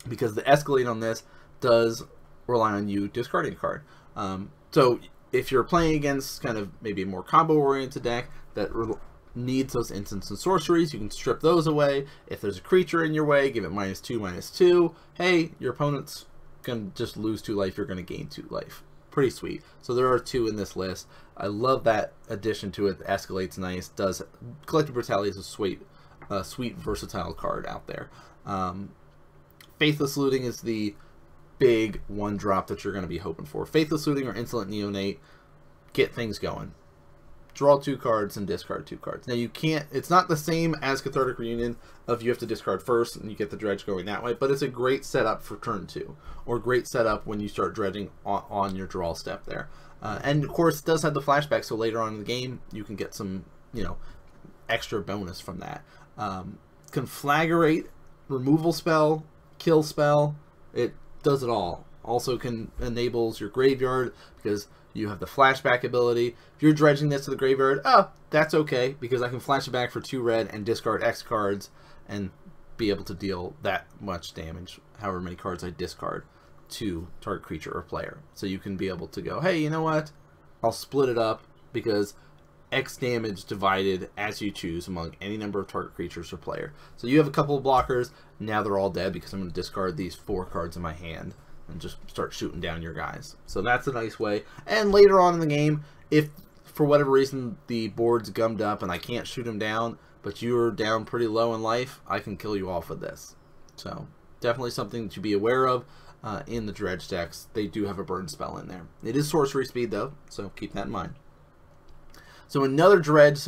because 0.07 0.35
the 0.35 0.43
Escalate 0.43 0.89
on 0.89 0.99
this 0.99 1.23
does 1.61 2.03
rely 2.47 2.73
on 2.73 2.87
you 2.87 3.07
discarding 3.07 3.53
a 3.53 3.55
card. 3.55 3.83
Um, 4.15 4.51
so 4.71 4.99
if 5.31 5.51
you're 5.51 5.63
playing 5.63 5.95
against 5.95 6.43
kind 6.43 6.57
of 6.57 6.69
maybe 6.81 7.01
a 7.01 7.05
more 7.05 7.23
combo-oriented 7.23 8.03
deck 8.03 8.29
that 8.53 8.69
needs 9.35 9.73
those 9.73 9.91
instants 9.91 10.29
and 10.29 10.39
sorceries, 10.39 10.93
you 10.93 10.99
can 10.99 11.11
strip 11.11 11.41
those 11.41 11.67
away. 11.67 12.05
If 12.27 12.41
there's 12.41 12.57
a 12.57 12.61
creature 12.61 13.03
in 13.03 13.13
your 13.13 13.25
way, 13.25 13.51
give 13.51 13.63
it 13.63 13.71
minus 13.71 13.99
two, 13.99 14.19
minus 14.19 14.49
two. 14.49 14.95
Hey, 15.15 15.51
your 15.59 15.73
opponent's 15.73 16.25
going 16.63 16.91
to 16.91 16.97
just 16.97 17.17
lose 17.17 17.41
two 17.41 17.55
life, 17.55 17.77
you're 17.77 17.85
going 17.85 18.03
to 18.03 18.13
gain 18.15 18.27
two 18.27 18.47
life. 18.49 18.83
Pretty 19.11 19.29
sweet. 19.29 19.61
So 19.81 19.93
there 19.93 20.11
are 20.11 20.19
two 20.19 20.47
in 20.47 20.55
this 20.55 20.75
list. 20.75 21.07
I 21.37 21.47
love 21.47 21.83
that 21.85 22.13
addition 22.29 22.71
to 22.73 22.87
it. 22.87 22.99
Escalates 22.99 23.57
nice. 23.57 23.87
Does 23.89 24.21
Collective 24.65 24.93
Brutality 24.93 25.29
is 25.29 25.37
a 25.37 25.43
sweet, 25.43 25.81
uh, 26.29 26.43
sweet 26.43 26.77
versatile 26.77 27.33
card 27.33 27.65
out 27.65 27.87
there. 27.87 28.09
Um, 28.45 28.91
Faithless 29.79 30.17
Looting 30.17 30.43
is 30.43 30.61
the 30.61 30.95
big 31.59 32.01
one 32.07 32.35
drop 32.37 32.67
that 32.67 32.83
you're 32.83 32.93
going 32.93 33.03
to 33.03 33.09
be 33.09 33.17
hoping 33.17 33.45
for. 33.45 33.65
Faithless 33.65 34.05
Looting 34.07 34.27
or 34.27 34.33
Insolent 34.33 34.69
Neonate 34.69 35.19
get 35.93 36.13
things 36.13 36.39
going. 36.39 36.73
Draw 37.55 37.79
two 37.79 37.97
cards 37.97 38.35
and 38.35 38.45
discard 38.45 38.85
two 38.85 38.97
cards. 38.97 39.27
Now 39.27 39.33
you 39.33 39.47
can't, 39.47 39.85
it's 39.91 40.09
not 40.09 40.27
the 40.27 40.35
same 40.35 40.75
as 40.81 41.01
Cathartic 41.01 41.39
Reunion 41.39 41.77
of 42.05 42.21
you 42.21 42.29
have 42.29 42.37
to 42.39 42.45
discard 42.45 42.83
first 42.83 43.15
and 43.15 43.31
you 43.31 43.37
get 43.37 43.49
the 43.49 43.57
dredge 43.57 43.85
going 43.85 44.05
that 44.05 44.21
way, 44.21 44.33
but 44.33 44.51
it's 44.51 44.61
a 44.61 44.67
great 44.67 45.05
setup 45.05 45.41
for 45.41 45.55
turn 45.57 45.87
two, 45.87 46.17
or 46.45 46.59
great 46.59 46.85
setup 46.85 47.25
when 47.25 47.39
you 47.39 47.47
start 47.47 47.73
dredging 47.73 48.11
on, 48.25 48.43
on 48.49 48.75
your 48.75 48.85
draw 48.85 49.13
step 49.13 49.45
there. 49.45 49.69
Uh, 50.01 50.19
and 50.21 50.43
of 50.43 50.49
course 50.49 50.81
it 50.81 50.85
does 50.85 51.01
have 51.01 51.13
the 51.13 51.21
flashback, 51.21 51.63
so 51.63 51.75
later 51.75 52.01
on 52.01 52.13
in 52.13 52.19
the 52.19 52.25
game 52.25 52.59
you 52.73 52.83
can 52.83 52.97
get 52.97 53.15
some, 53.15 53.45
you 53.73 53.83
know, 53.83 53.95
extra 54.67 55.01
bonus 55.01 55.39
from 55.39 55.59
that. 55.59 55.81
Um, 56.17 56.59
conflagrate, 56.91 57.85
removal 58.27 58.73
spell, 58.73 59.23
kill 59.59 59.81
spell, 59.81 60.35
it 60.73 60.93
does 61.23 61.41
it 61.41 61.49
all. 61.49 61.85
Also 62.03 62.37
can 62.37 62.71
enables 62.81 63.39
your 63.39 63.49
graveyard 63.49 64.13
because 64.35 64.67
you 64.95 65.09
have 65.09 65.19
the 65.19 65.25
flashback 65.25 65.83
ability. 65.83 66.35
If 66.55 66.63
you're 66.63 66.73
dredging 66.73 67.09
this 67.09 67.25
to 67.25 67.31
the 67.31 67.37
graveyard, 67.37 67.81
oh, 67.85 68.09
that's 68.29 68.53
okay 68.53 68.95
because 68.99 69.21
I 69.21 69.29
can 69.29 69.39
flash 69.39 69.67
it 69.67 69.71
back 69.71 69.91
for 69.91 69.99
two 69.99 70.21
red 70.21 70.49
and 70.51 70.65
discard 70.65 71.03
X 71.03 71.21
cards 71.21 71.69
and 72.07 72.31
be 72.77 72.89
able 72.89 73.03
to 73.03 73.13
deal 73.13 73.55
that 73.61 73.87
much 73.99 74.33
damage, 74.33 74.79
however 74.99 75.19
many 75.19 75.35
cards 75.35 75.63
I 75.63 75.69
discard 75.69 76.23
to 76.67 77.07
target 77.21 77.45
creature 77.45 77.71
or 77.71 77.81
player. 77.81 78.19
So 78.33 78.47
you 78.47 78.57
can 78.57 78.77
be 78.77 78.87
able 78.87 79.07
to 79.07 79.21
go, 79.21 79.41
hey, 79.41 79.59
you 79.59 79.69
know 79.69 79.83
what? 79.83 80.11
I'll 80.63 80.71
split 80.71 81.09
it 81.09 81.17
up 81.17 81.43
because 81.73 82.15
X 82.71 82.97
damage 82.97 83.45
divided 83.45 84.09
as 84.17 84.41
you 84.41 84.49
choose 84.49 84.87
among 84.87 85.15
any 85.21 85.37
number 85.37 85.59
of 85.59 85.67
target 85.67 85.93
creatures 85.93 86.31
or 86.33 86.37
player. 86.37 86.73
So 86.95 87.07
you 87.07 87.17
have 87.17 87.27
a 87.27 87.31
couple 87.31 87.57
of 87.57 87.63
blockers. 87.63 88.11
Now 88.39 88.63
they're 88.63 88.77
all 88.77 88.89
dead 88.89 89.13
because 89.13 89.33
I'm 89.33 89.41
going 89.41 89.51
to 89.51 89.55
discard 89.55 89.97
these 89.97 90.15
four 90.15 90.45
cards 90.45 90.75
in 90.75 90.81
my 90.81 90.93
hand 90.93 91.35
and 91.67 91.81
just 91.81 91.97
start 92.09 92.33
shooting 92.33 92.61
down 92.61 92.81
your 92.81 92.93
guys. 92.93 93.35
So 93.45 93.61
that's 93.61 93.87
a 93.87 93.91
nice 93.91 94.19
way. 94.19 94.43
And 94.67 94.91
later 94.91 95.19
on 95.19 95.33
in 95.33 95.39
the 95.39 95.47
game, 95.47 95.83
if 96.11 96.29
for 96.63 96.85
whatever 96.85 97.11
reason 97.11 97.57
the 97.67 97.87
board's 97.89 98.29
gummed 98.29 98.61
up 98.61 98.83
and 98.83 98.91
I 98.91 98.97
can't 98.97 99.27
shoot 99.27 99.43
them 99.43 99.59
down, 99.59 99.97
but 100.21 100.41
you're 100.41 100.71
down 100.71 101.05
pretty 101.05 101.27
low 101.27 101.53
in 101.53 101.61
life, 101.61 102.01
I 102.07 102.19
can 102.19 102.37
kill 102.37 102.55
you 102.55 102.69
off 102.69 102.89
with 102.89 103.01
this. 103.01 103.35
So 103.75 104.07
definitely 104.39 104.71
something 104.71 105.09
to 105.09 105.19
be 105.19 105.33
aware 105.33 105.65
of 105.65 105.85
uh, 106.23 106.43
in 106.47 106.65
the 106.65 106.73
dredge 106.73 107.07
decks. 107.07 107.47
They 107.53 107.67
do 107.67 107.85
have 107.85 107.99
a 107.99 108.03
burn 108.03 108.27
spell 108.27 108.57
in 108.57 108.67
there. 108.67 108.87
It 109.03 109.15
is 109.15 109.29
sorcery 109.29 109.65
speed 109.65 109.91
though, 109.91 110.13
so 110.29 110.49
keep 110.49 110.73
that 110.73 110.87
in 110.87 110.91
mind. 110.91 111.15
So 112.47 112.63
another 112.63 112.99
dredge 112.99 113.47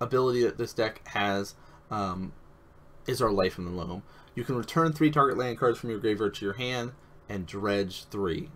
ability 0.00 0.42
that 0.44 0.58
this 0.58 0.72
deck 0.72 1.06
has 1.08 1.54
um, 1.90 2.32
is 3.06 3.20
our 3.20 3.32
Life 3.32 3.58
in 3.58 3.64
the 3.64 3.70
Loam. 3.70 4.02
You 4.34 4.44
can 4.44 4.56
return 4.56 4.92
three 4.92 5.10
target 5.10 5.36
land 5.36 5.58
cards 5.58 5.78
from 5.78 5.90
your 5.90 5.98
graveyard 5.98 6.34
to 6.34 6.44
your 6.44 6.54
hand 6.54 6.92
and 7.28 7.46
dredge 7.46 8.04
three. 8.04 8.50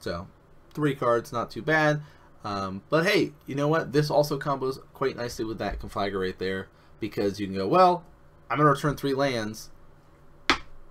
So, 0.00 0.28
three 0.74 0.94
cards, 0.94 1.32
not 1.32 1.50
too 1.50 1.62
bad. 1.62 2.02
Um, 2.44 2.82
but 2.88 3.06
hey, 3.06 3.32
you 3.46 3.54
know 3.54 3.68
what? 3.68 3.92
This 3.92 4.10
also 4.10 4.38
combos 4.38 4.78
quite 4.94 5.16
nicely 5.16 5.44
with 5.44 5.58
that 5.58 5.80
conflagrate 5.80 6.38
there 6.38 6.68
because 7.00 7.40
you 7.40 7.46
can 7.46 7.56
go, 7.56 7.66
well, 7.66 8.04
I'm 8.50 8.58
going 8.58 8.66
to 8.66 8.72
return 8.72 8.96
three 8.96 9.14
lands, 9.14 9.70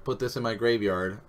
put 0.03 0.19
this 0.19 0.35
in 0.35 0.43
my 0.43 0.55
graveyard, 0.55 1.19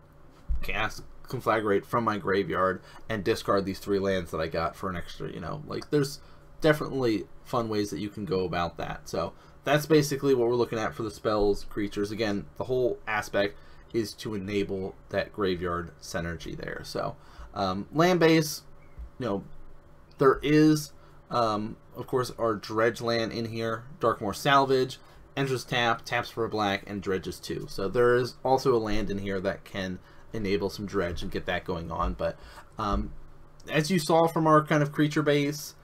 cast 0.62 1.02
conflagrate 1.26 1.84
from 1.84 2.04
my 2.04 2.18
graveyard, 2.18 2.82
and 3.08 3.22
discard 3.22 3.64
these 3.64 3.78
three 3.78 3.98
lands 3.98 4.30
that 4.30 4.40
I 4.40 4.48
got 4.48 4.74
for 4.76 4.90
an 4.90 4.96
extra, 4.96 5.30
you 5.30 5.40
know, 5.40 5.62
like 5.66 5.90
there's 5.90 6.20
definitely 6.60 7.24
fun 7.44 7.68
ways 7.68 7.90
that 7.90 8.00
you 8.00 8.08
can 8.08 8.24
go 8.24 8.44
about 8.44 8.76
that. 8.78 9.08
So 9.08 9.32
that's 9.64 9.86
basically 9.86 10.34
what 10.34 10.48
we're 10.48 10.54
looking 10.54 10.78
at 10.78 10.94
for 10.94 11.02
the 11.02 11.10
spells, 11.10 11.64
creatures. 11.64 12.10
Again, 12.10 12.46
the 12.56 12.64
whole 12.64 12.98
aspect 13.06 13.56
is 13.92 14.12
to 14.12 14.34
enable 14.34 14.94
that 15.10 15.32
graveyard 15.32 15.92
synergy 16.00 16.56
there. 16.56 16.82
So 16.84 17.16
um, 17.54 17.86
land 17.92 18.20
base, 18.20 18.62
you 19.18 19.26
know, 19.26 19.44
there 20.18 20.40
is, 20.42 20.92
um, 21.30 21.76
of 21.96 22.06
course, 22.06 22.32
our 22.38 22.54
dredge 22.54 23.00
land 23.00 23.32
in 23.32 23.46
here, 23.46 23.84
Darkmoor 24.00 24.34
Salvage, 24.34 24.98
enters 25.36 25.64
tap, 25.64 26.04
taps 26.04 26.30
for 26.30 26.44
a 26.44 26.48
black, 26.48 26.82
and 26.86 27.00
dredges 27.02 27.38
too. 27.38 27.66
So 27.68 27.88
there 27.88 28.16
is 28.16 28.36
also 28.44 28.74
a 28.74 28.78
land 28.78 29.10
in 29.10 29.18
here 29.18 29.40
that 29.40 29.64
can 29.64 29.98
enable 30.32 30.68
some 30.68 30.86
dredge 30.86 31.22
and 31.22 31.30
get 31.30 31.46
that 31.46 31.64
going 31.64 31.90
on. 31.90 32.14
But 32.14 32.36
um, 32.78 33.12
as 33.70 33.90
you 33.90 33.98
saw 33.98 34.26
from 34.26 34.46
our 34.46 34.64
kind 34.64 34.82
of 34.82 34.92
creature 34.92 35.22
base, 35.22 35.74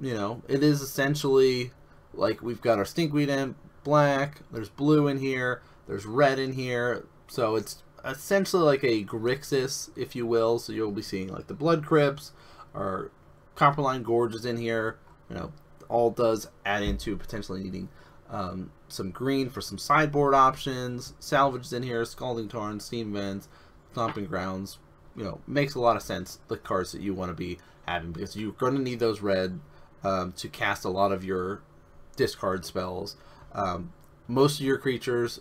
you 0.00 0.14
know, 0.14 0.42
it 0.48 0.62
is 0.62 0.82
essentially 0.82 1.70
like 2.14 2.42
we've 2.42 2.60
got 2.60 2.78
our 2.78 2.84
stinkweed 2.84 3.28
in 3.28 3.54
black, 3.84 4.40
there's 4.50 4.68
blue 4.68 5.08
in 5.08 5.18
here, 5.18 5.62
there's 5.86 6.06
red 6.06 6.38
in 6.38 6.52
here, 6.52 7.06
so 7.32 7.56
it's 7.56 7.82
essentially 8.04 8.62
like 8.62 8.84
a 8.84 9.02
Grixis, 9.04 9.88
if 9.96 10.14
you 10.14 10.26
will. 10.26 10.58
So 10.58 10.70
you'll 10.70 10.90
be 10.90 11.00
seeing 11.00 11.28
like 11.28 11.46
the 11.46 11.54
Blood 11.54 11.86
Crypts 11.86 12.32
or 12.74 13.10
Copperline 13.56 14.02
Gorges 14.02 14.44
in 14.44 14.58
here. 14.58 14.98
You 15.30 15.36
know, 15.36 15.52
all 15.88 16.10
does 16.10 16.50
add 16.66 16.82
into 16.82 17.16
potentially 17.16 17.62
needing 17.62 17.88
um, 18.28 18.70
some 18.88 19.12
green 19.12 19.48
for 19.48 19.62
some 19.62 19.78
sideboard 19.78 20.34
options. 20.34 21.14
Salvage 21.20 21.72
in 21.72 21.82
here, 21.82 22.04
Scalding 22.04 22.48
Tarn, 22.48 22.80
Steam 22.80 23.14
Vents, 23.14 23.48
Stomping 23.92 24.26
Grounds. 24.26 24.76
you 25.16 25.24
know, 25.24 25.40
makes 25.46 25.74
a 25.74 25.80
lot 25.80 25.96
of 25.96 26.02
sense, 26.02 26.38
the 26.48 26.58
cards 26.58 26.92
that 26.92 27.00
you 27.00 27.14
want 27.14 27.30
to 27.30 27.34
be 27.34 27.56
having, 27.86 28.12
because 28.12 28.36
you're 28.36 28.52
going 28.52 28.74
to 28.74 28.82
need 28.82 28.98
those 28.98 29.22
red 29.22 29.58
um, 30.04 30.32
to 30.32 30.48
cast 30.48 30.84
a 30.84 30.90
lot 30.90 31.12
of 31.12 31.24
your 31.24 31.62
discard 32.14 32.66
spells. 32.66 33.16
Um, 33.54 33.94
most 34.28 34.60
of 34.60 34.66
your 34.66 34.76
creatures 34.76 35.40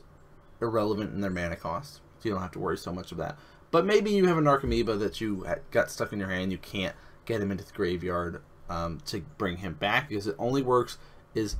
irrelevant 0.61 1.13
in 1.13 1.21
their 1.21 1.31
mana 1.31 1.55
cost, 1.55 1.95
so 2.19 2.29
you 2.29 2.31
don't 2.31 2.41
have 2.41 2.51
to 2.51 2.59
worry 2.59 2.77
so 2.77 2.93
much 2.93 3.11
of 3.11 3.17
that. 3.17 3.37
But 3.71 3.85
maybe 3.85 4.11
you 4.11 4.25
have 4.27 4.37
a 4.37 4.41
Narcomoeba 4.41 4.99
that 4.99 5.21
you 5.21 5.45
got 5.71 5.89
stuck 5.89 6.13
in 6.13 6.19
your 6.19 6.29
hand, 6.29 6.51
you 6.51 6.57
can't 6.57 6.95
get 7.25 7.41
him 7.41 7.51
into 7.51 7.63
the 7.63 7.73
graveyard 7.73 8.41
um, 8.69 8.99
to 9.05 9.21
bring 9.37 9.57
him 9.57 9.73
back, 9.73 10.09
because 10.09 10.27
it 10.27 10.35
only 10.37 10.61
works 10.61 10.97
is 11.33 11.55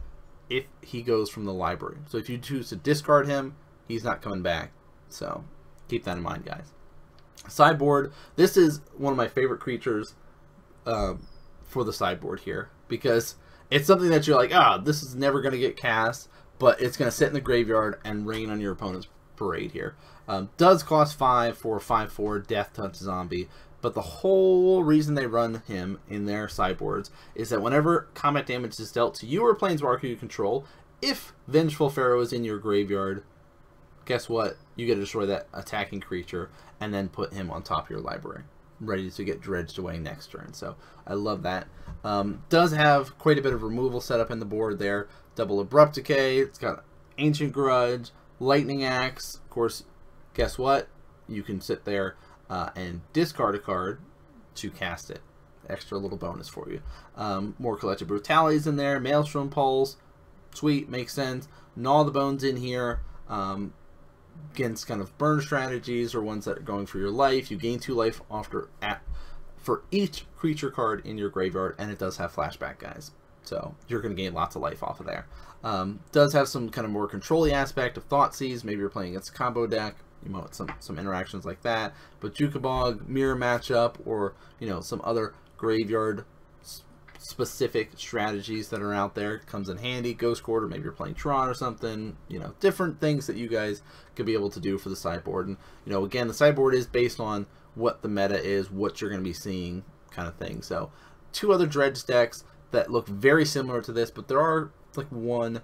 if 0.50 0.65
he 0.81 1.01
goes 1.01 1.29
from 1.29 1.46
the 1.46 1.53
library. 1.53 1.98
So 2.08 2.17
if 2.17 2.29
you 2.29 2.38
choose 2.38 2.70
to 2.70 2.75
discard 2.75 3.27
him, 3.27 3.55
he's 3.88 4.03
not 4.03 4.22
coming 4.22 4.41
back. 4.41 4.72
So 5.08 5.46
keep 5.88 6.03
that 6.03 6.17
in 6.17 6.24
mind, 6.24 6.46
guys. 6.46 6.74
Sideboard. 7.48 8.12
This 8.36 8.58
is 8.58 8.81
one 8.98 9.13
of 9.13 9.17
my 9.17 9.27
favorite 9.29 9.62
creatures 9.62 10.13
um, 10.86 11.25
for 11.63 11.84
the 11.84 11.93
sideboard 11.93 12.41
here 12.41 12.70
because 12.88 13.36
it's 13.70 13.88
something 13.88 14.10
that 14.10 14.27
you're 14.27 14.36
like, 14.36 14.51
ah, 14.53 14.77
oh, 14.77 14.84
this 14.84 15.01
is 15.01 15.15
never 15.15 15.41
going 15.41 15.53
to 15.53 15.58
get 15.58 15.77
cast, 15.77 16.27
but 16.62 16.80
it's 16.80 16.96
going 16.96 17.10
to 17.10 17.18
sit 17.18 17.27
in 17.27 17.34
the 17.34 17.41
graveyard 17.41 18.00
and 18.06 18.27
rain 18.27 18.51
on 18.51 18.62
your 18.62 18.74
opponent's 18.74 19.08
parade 19.36 19.72
here. 19.72 19.96
Um, 20.27 20.51
does 20.58 20.84
cost 20.84 21.18
5 21.18 21.58
for 21.58 21.80
5-4 21.80 22.46
Death 22.46 22.74
Touch 22.75 22.98
Zombie, 22.98 23.50
but 23.82 23.96
the 23.96 24.01
whole 24.01 24.84
reason 24.84 25.15
they 25.15 25.25
run 25.25 25.63
him 25.65 25.98
in 26.08 26.25
their 26.25 26.48
sideboards 26.48 27.10
is 27.34 27.50
that 27.50 27.63
whenever 27.63 28.10
combat 28.13 28.46
damage 28.46 28.80
is 28.80 28.91
dealt 28.91 29.15
to 29.15 29.25
you 29.25 29.44
or 29.44 29.56
Planeswalker 29.56 30.03
you 30.03 30.15
control, 30.15 30.63
if 31.01 31.34
Vengeful 31.48 31.89
Pharaoh 31.89 32.22
is 32.22 32.32
in 32.32 32.44
your 32.44 32.60
graveyard, 32.60 33.24
guess 34.06 34.30
what? 34.30 34.58
You 34.75 34.86
get 34.86 34.94
to 34.94 35.01
destroy 35.01 35.25
that 35.25 35.48
attacking 35.56 36.01
creature 36.01 36.51
and 36.80 36.94
then 36.94 37.10
put 37.10 37.34
him 37.34 37.50
on 37.50 37.63
top 37.63 37.86
of 37.86 37.89
your 37.89 38.01
library, 38.01 38.44
ready 38.81 39.09
to 39.11 39.23
get 39.23 39.39
dredged 39.39 39.77
away 39.77 39.97
next 39.97 40.31
turn. 40.31 40.53
So 40.53 40.75
I 41.07 41.13
love 41.13 41.43
that. 41.43 41.67
Um, 42.03 42.43
does 42.50 42.73
have 42.73 43.17
quite 43.17 43.38
a 43.38 43.41
bit 43.41 43.53
of 43.53 43.63
removal 43.63 44.01
set 44.01 44.19
up 44.19 44.31
in 44.31 44.39
the 44.39 44.45
board 44.45 44.79
there. 44.79 45.07
Double 45.35 45.59
Abrupt 45.59 45.95
Decay. 45.95 46.39
It's 46.39 46.57
got 46.57 46.83
Ancient 47.17 47.53
Grudge, 47.53 48.11
Lightning 48.39 48.83
Axe. 48.83 49.35
Of 49.35 49.50
course, 49.50 49.83
guess 50.33 50.57
what? 50.57 50.88
You 51.27 51.43
can 51.43 51.61
sit 51.61 51.85
there 51.85 52.15
uh, 52.50 52.71
and 52.75 53.01
discard 53.13 53.55
a 53.55 53.59
card 53.59 54.00
to 54.55 54.71
cast 54.71 55.09
it. 55.09 55.21
Extra 55.69 55.97
little 55.97 56.17
bonus 56.17 56.50
for 56.50 56.69
you. 56.69 56.81
Um, 57.15 57.55
more 57.59 57.77
Collective 57.77 58.07
Brutalities 58.07 58.67
in 58.67 58.75
there. 58.75 59.00
Maelstrom 59.00 59.50
Pulse. 59.50 59.95
Sweet, 60.53 60.89
makes 60.89 61.13
sense. 61.13 61.47
Gnaw 61.75 62.03
the 62.03 62.11
Bones 62.11 62.43
in 62.43 62.57
here. 62.57 63.00
Um, 63.29 63.73
against 64.53 64.88
kind 64.88 65.01
of 65.01 65.17
burn 65.17 65.41
strategies 65.41 66.13
or 66.13 66.21
ones 66.21 66.45
that 66.45 66.57
are 66.57 66.62
going 66.62 66.86
for 66.86 66.98
your 66.98 67.12
life. 67.12 67.51
You 67.51 67.57
gain 67.57 67.79
two 67.79 67.93
life 67.93 68.21
after 68.31 68.69
at 68.81 69.01
for 69.57 69.83
each 69.91 70.25
creature 70.38 70.71
card 70.71 71.05
in 71.05 71.17
your 71.17 71.29
graveyard, 71.29 71.75
and 71.77 71.91
it 71.91 72.00
does 72.00 72.17
have 72.17 72.36
flashback, 72.36 72.79
guys. 72.79 73.12
So 73.43 73.75
you're 73.88 74.01
going 74.01 74.15
to 74.15 74.21
gain 74.21 74.33
lots 74.33 74.55
of 74.55 74.62
life 74.62 74.83
off 74.83 75.00
of 75.00 75.05
there. 75.05 75.27
Um, 75.63 76.00
does 76.12 76.33
have 76.33 76.48
some 76.48 76.69
kind 76.69 76.86
of 76.86 76.91
more 76.91 77.07
controlling 77.07 77.53
aspect 77.53 77.98
of 77.98 78.03
Thought 78.05 78.31
Thoughtseize. 78.31 78.63
Maybe 78.63 78.79
you're 78.79 78.89
playing 78.89 79.12
against 79.12 79.29
a 79.29 79.33
combo 79.33 79.67
deck. 79.67 79.95
You 80.25 80.31
want 80.31 80.53
some 80.53 80.71
some 80.79 81.00
interactions 81.00 81.45
like 81.45 81.62
that. 81.62 81.93
Bojuka 82.19 82.62
Bog, 82.62 83.07
mirror 83.07 83.36
matchup, 83.36 83.95
or 84.05 84.33
you 84.60 84.67
know 84.67 84.81
some 84.81 85.01
other 85.03 85.33
graveyard 85.57 86.25
specific 87.22 87.92
strategies 87.98 88.70
that 88.70 88.82
are 88.82 88.94
out 88.94 89.13
there 89.13 89.40
comes 89.40 89.70
in 89.70 89.78
handy. 89.78 90.13
Ghost 90.13 90.42
Quarter, 90.42 90.68
maybe 90.68 90.84
you're 90.84 90.92
playing 90.92 91.16
Tron 91.16 91.48
or 91.48 91.54
something. 91.54 92.18
You 92.28 92.40
know, 92.40 92.56
different 92.60 93.00
things 93.00 93.28
that 93.28 93.38
you 93.38 93.48
guys 93.48 93.84
could 94.16 94.25
be 94.25 94.34
able 94.34 94.50
to 94.50 94.60
do 94.60 94.78
for 94.78 94.90
the 94.90 94.96
sideboard. 94.96 95.48
And 95.48 95.58
you 95.86 95.94
know, 95.94 96.04
again, 96.04 96.28
the 96.28 96.34
sideboard 96.34 96.74
is 96.74 96.88
based 96.88 97.20
on 97.20 97.46
what 97.75 98.01
the 98.01 98.10
meta 98.10 98.42
is, 98.42 98.72
what 98.72 99.00
you're 99.00 99.10
going 99.10 99.22
to 99.22 99.30
be 99.30 99.34
seeing, 99.34 99.84
kind 100.10 100.28
of 100.28 100.36
thing. 100.36 100.62
So, 100.62 100.92
two 101.32 101.54
other 101.54 101.68
Dredge 101.68 102.06
decks 102.06 102.44
that 102.72 102.92
look 102.92 103.08
very 103.08 103.46
similar 103.46 103.82
to 103.82 103.92
this, 103.92 104.10
but 104.10 104.28
there 104.28 104.40
are 104.40 104.72
like 104.96 105.08
one 105.08 105.62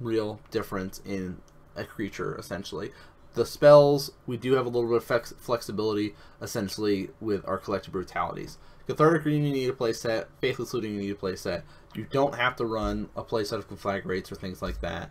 real 0.00 0.40
difference 0.50 1.00
in 1.04 1.38
a 1.76 1.84
creature 1.84 2.36
essentially. 2.38 2.90
The 3.34 3.44
spells, 3.44 4.12
we 4.26 4.36
do 4.36 4.52
have 4.52 4.64
a 4.64 4.68
little 4.68 4.88
bit 4.88 5.10
of 5.10 5.26
flexibility 5.38 6.14
essentially 6.40 7.10
with 7.20 7.46
our 7.46 7.58
collective 7.58 7.92
brutalities. 7.92 8.58
Cathartic 8.86 9.22
Green, 9.22 9.44
you 9.44 9.52
need 9.52 9.70
a 9.70 9.72
playset. 9.72 10.26
Faithless 10.40 10.74
Looting, 10.74 10.94
you 10.94 11.00
need 11.00 11.10
a 11.10 11.14
playset. 11.14 11.62
You 11.94 12.06
don't 12.10 12.34
have 12.34 12.56
to 12.56 12.66
run 12.66 13.08
a 13.16 13.22
playset 13.22 13.58
of 13.58 13.68
Conflagrates 13.68 14.30
or 14.30 14.34
things 14.34 14.60
like 14.60 14.80
that. 14.80 15.10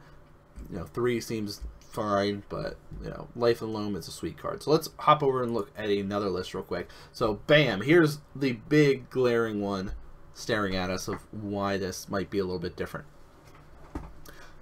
You 0.70 0.80
know, 0.80 0.86
three 0.86 1.20
seems 1.20 1.62
fine, 1.80 2.44
but, 2.50 2.78
you 3.04 3.10
know, 3.10 3.28
Life 3.36 3.62
and 3.62 3.74
Loam 3.74 3.96
is 3.96 4.08
a 4.08 4.12
sweet 4.12 4.38
card. 4.38 4.64
So 4.64 4.72
let's 4.72 4.90
hop 5.00 5.24
over 5.24 5.44
and 5.44 5.54
look 5.54 5.72
at 5.78 5.90
another 5.90 6.30
list 6.30 6.54
real 6.54 6.64
quick. 6.64 6.90
So, 7.12 7.36
bam, 7.48 7.82
here's 7.82 8.20
the 8.36 8.54
big 8.54 9.10
glaring 9.10 9.62
one 9.62 9.94
staring 10.34 10.76
at 10.76 10.90
us 10.90 11.08
of 11.08 11.20
why 11.32 11.78
this 11.78 12.10
might 12.10 12.30
be 12.30 12.40
a 12.40 12.44
little 12.44 12.60
bit 12.60 12.76
different. 12.76 13.06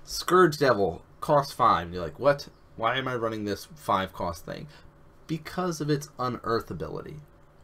Scourge 0.04 0.58
Devil 0.58 1.04
costs 1.22 1.54
five. 1.54 1.94
You're 1.94 2.04
like, 2.04 2.20
what? 2.20 2.50
Why 2.76 2.98
am 2.98 3.08
I 3.08 3.16
running 3.16 3.46
this 3.46 3.68
five 3.76 4.12
cost 4.14 4.46
thing? 4.46 4.68
Because 5.28 5.80
of 5.80 5.90
its 5.90 6.10
unearth 6.20 6.70
ability. 6.70 7.22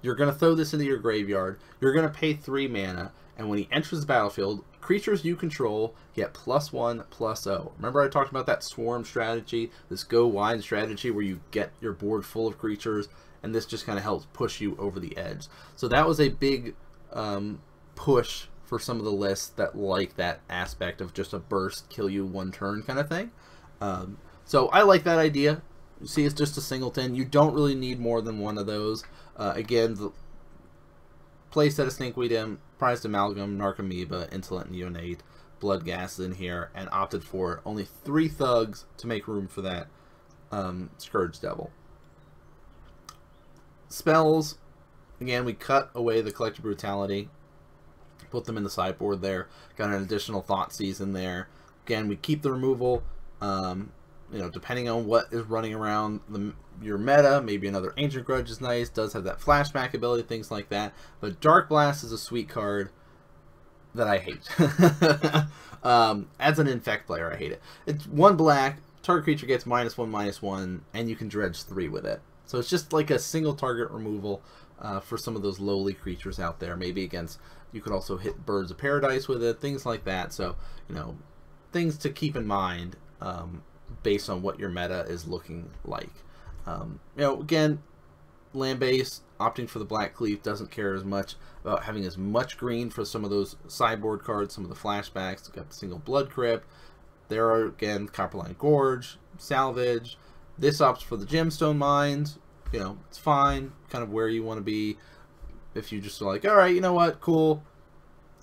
You're 0.08 0.16
going 0.16 0.32
to 0.32 0.40
throw 0.40 0.56
this 0.56 0.72
into 0.72 0.86
your 0.86 1.00
graveyard. 1.00 1.60
You're 1.82 1.92
going 1.92 2.08
to 2.08 2.18
pay 2.18 2.34
3 2.34 2.70
mana, 2.70 3.12
and 3.38 3.50
when 3.50 3.60
he 3.60 3.68
enters 3.74 4.00
the 4.00 4.06
battlefield, 4.06 4.64
creatures 4.80 5.26
you 5.26 5.36
control 5.36 5.96
get 6.16 6.34
plus 6.34 6.72
1, 6.72 7.04
plus 7.10 7.44
0. 7.44 7.74
Remember 7.76 8.02
I 8.02 8.08
talked 8.08 8.32
about 8.32 8.46
that 8.46 8.64
swarm 8.64 9.04
strategy, 9.04 9.70
this 9.90 10.06
go 10.06 10.26
wide 10.26 10.62
strategy 10.62 11.12
where 11.12 11.26
you 11.26 11.42
get 11.52 11.74
your 11.82 11.92
board 11.92 12.26
full 12.26 12.48
of 12.48 12.58
creatures, 12.58 13.10
and 13.44 13.54
this 13.54 13.66
just 13.66 13.86
kind 13.86 13.98
of 13.98 14.04
helps 14.06 14.28
push 14.32 14.62
you 14.62 14.78
over 14.80 14.98
the 14.98 15.18
edge. 15.18 15.48
So 15.76 15.90
that 15.90 16.08
was 16.08 16.22
a 16.22 16.30
big 16.30 16.76
um, 17.12 17.60
push 17.96 18.46
for 18.64 18.80
some 18.80 19.00
of 19.00 19.04
the 19.04 19.12
lists 19.12 19.50
that 19.58 19.78
like 19.78 20.16
that 20.16 20.40
aspect 20.50 21.02
of 21.02 21.14
just 21.14 21.34
a 21.34 21.40
burst, 21.40 21.90
kill 21.90 22.10
you 22.10 22.26
one 22.26 22.54
turn 22.54 22.82
kind 22.82 22.98
of 22.98 23.10
thing. 23.10 23.32
Um, 23.82 24.20
so 24.46 24.70
I 24.70 24.84
like 24.84 25.04
that 25.04 25.20
idea. 25.20 25.64
You 26.00 26.08
see, 26.08 26.26
it's 26.26 26.36
just 26.36 26.58
a 26.58 26.62
singleton. 26.62 27.16
You 27.16 27.26
don't 27.26 27.54
really 27.54 27.76
need 27.76 28.00
more 28.00 28.22
than 28.22 28.40
one 28.40 28.58
of 28.58 28.68
those. 28.68 29.04
Uh, 29.36 29.54
again, 29.56 29.96
the 29.96 30.12
playset 31.52 31.88
of 31.88 31.94
Stinkweed 31.94 32.32
Imp, 32.32 32.60
Prized 32.78 33.06
Amalgam, 33.06 33.58
Narcomoeba, 33.58 34.32
Insolent 34.32 34.72
Neonate, 34.72 35.20
Bloodghast 35.60 36.24
in 36.24 36.34
here, 36.34 36.70
and 36.76 36.88
opted 36.92 37.24
for 37.24 37.62
only 37.66 37.86
three 37.86 38.28
thugs 38.28 38.86
to 38.98 39.08
make 39.08 39.28
room 39.28 39.48
for 39.48 39.62
that 39.62 39.88
um, 40.52 40.92
Scourge 40.98 41.40
Devil. 41.40 41.72
Spells, 43.90 44.58
again, 45.20 45.46
we 45.46 45.54
cut 45.54 45.90
away 45.96 46.22
the 46.22 46.32
Collective 46.32 46.64
Brutality, 46.64 47.30
put 48.30 48.46
them 48.46 48.58
in 48.58 48.64
the 48.64 48.70
sideboard 48.70 49.22
there, 49.22 49.48
got 49.76 49.90
an 49.90 50.02
additional 50.02 50.44
Thoughtseize 50.44 50.98
there. 51.14 51.48
Again, 51.86 52.08
we 52.08 52.18
keep 52.18 52.42
the 52.42 52.52
removal, 52.52 53.02
um, 53.42 53.92
you 54.32 54.40
know, 54.40 54.50
depending 54.50 54.90
on 54.90 55.06
what 55.06 55.28
is 55.32 55.44
running 55.44 55.74
around 55.74 56.20
the, 56.30 56.54
your 56.82 56.98
meta, 56.98 57.42
maybe 57.44 57.68
another 57.68 57.94
Ancient 57.98 58.26
Grudge 58.26 58.50
is 58.50 58.60
nice, 58.60 58.90
does 58.90 59.14
have 59.14 59.24
that 59.24 59.40
flashback 59.40 59.94
ability, 59.94 60.24
things 60.24 60.52
like 60.52 60.70
that. 60.70 60.94
But 61.20 61.40
Dark 61.40 61.70
Blast 61.70 62.04
is 62.04 62.12
a 62.12 62.18
sweet 62.18 62.50
card 62.50 62.90
that 63.96 64.08
I 64.08 64.18
hate. 64.18 64.50
um, 65.84 66.28
as 66.40 66.60
an 66.60 66.68
Infect 66.68 67.08
player, 67.08 67.32
I 67.32 67.38
hate 67.38 67.52
it. 67.52 67.62
It's 67.86 68.06
one 68.08 68.36
black, 68.36 68.80
target 69.02 69.24
creature 69.24 69.46
gets 69.46 69.66
minus 69.66 69.98
one, 69.98 70.10
minus 70.10 70.42
one, 70.42 70.84
and 70.94 71.10
you 71.10 71.16
can 71.16 71.30
dredge 71.30 71.64
three 71.64 71.88
with 71.88 72.06
it. 72.06 72.22
So 72.46 72.60
it's 72.60 72.70
just 72.70 72.94
like 72.94 73.10
a 73.10 73.20
single 73.20 73.54
target 73.54 73.90
removal 73.92 74.42
uh, 74.80 75.00
for 75.00 75.18
some 75.18 75.36
of 75.36 75.42
those 75.42 75.60
lowly 75.60 75.94
creatures 75.94 76.40
out 76.40 76.60
there. 76.60 76.76
Maybe 76.76 77.04
against, 77.04 77.40
you 77.72 77.82
could 77.82 77.94
also 77.94 78.18
hit 78.18 78.46
Birds 78.46 78.72
of 78.72 78.78
Paradise 78.78 79.28
with 79.28 79.44
it, 79.44 79.60
things 79.60 79.86
like 79.86 80.04
that. 80.06 80.34
So, 80.34 80.56
you 80.90 80.96
know, 80.96 81.18
things 81.72 81.98
to 82.00 82.10
keep 82.10 82.36
in 82.36 82.46
mind 82.46 82.96
um, 83.22 83.64
based 84.04 84.30
on 84.30 84.42
what 84.42 84.60
your 84.60 84.70
meta 84.70 85.02
is 85.08 85.28
looking 85.28 85.70
like. 85.86 86.12
Um, 86.66 87.00
you 87.16 87.24
know, 87.24 87.40
again, 87.40 87.82
land 88.54 88.80
base 88.80 89.22
opting 89.40 89.70
for 89.70 89.80
the 89.80 89.86
black 89.86 90.14
cleave 90.14 90.42
doesn't 90.42 90.72
care 90.72 90.94
as 90.94 91.04
much 91.04 91.36
about 91.64 91.84
having 91.84 92.06
as 92.06 92.18
much 92.18 92.58
green 92.58 92.90
for 92.90 93.06
some 93.06 93.24
of 93.24 93.30
those 93.30 93.56
sideboard 93.68 94.24
cards, 94.24 94.54
some 94.54 94.64
of 94.64 94.70
the 94.70 94.76
flashbacks. 94.76 95.52
got 95.52 95.70
the 95.70 95.76
single 95.76 96.00
blood 96.00 96.30
crypt. 96.30 96.68
There 97.30 97.48
are 97.50 97.66
again 97.66 98.08
Copperline 98.08 98.58
Gorge, 98.58 99.18
salvage. 99.38 100.18
This 100.58 100.80
opts 100.80 101.04
for 101.04 101.18
the 101.18 101.26
gemstone 101.26 101.78
mines. 101.78 102.40
You 102.72 102.80
know, 102.80 102.98
it's 103.08 103.18
fine, 103.18 103.74
kind 103.90 104.04
of 104.04 104.12
where 104.12 104.28
you 104.28 104.44
want 104.44 104.58
to 104.58 104.64
be. 104.64 104.98
If 105.76 105.92
you 105.92 106.02
just 106.02 106.22
are 106.22 106.26
like, 106.26 106.46
all 106.46 106.56
right, 106.56 106.74
you 106.74 106.82
know 106.82 106.94
what, 106.94 107.22
cool. 107.22 107.64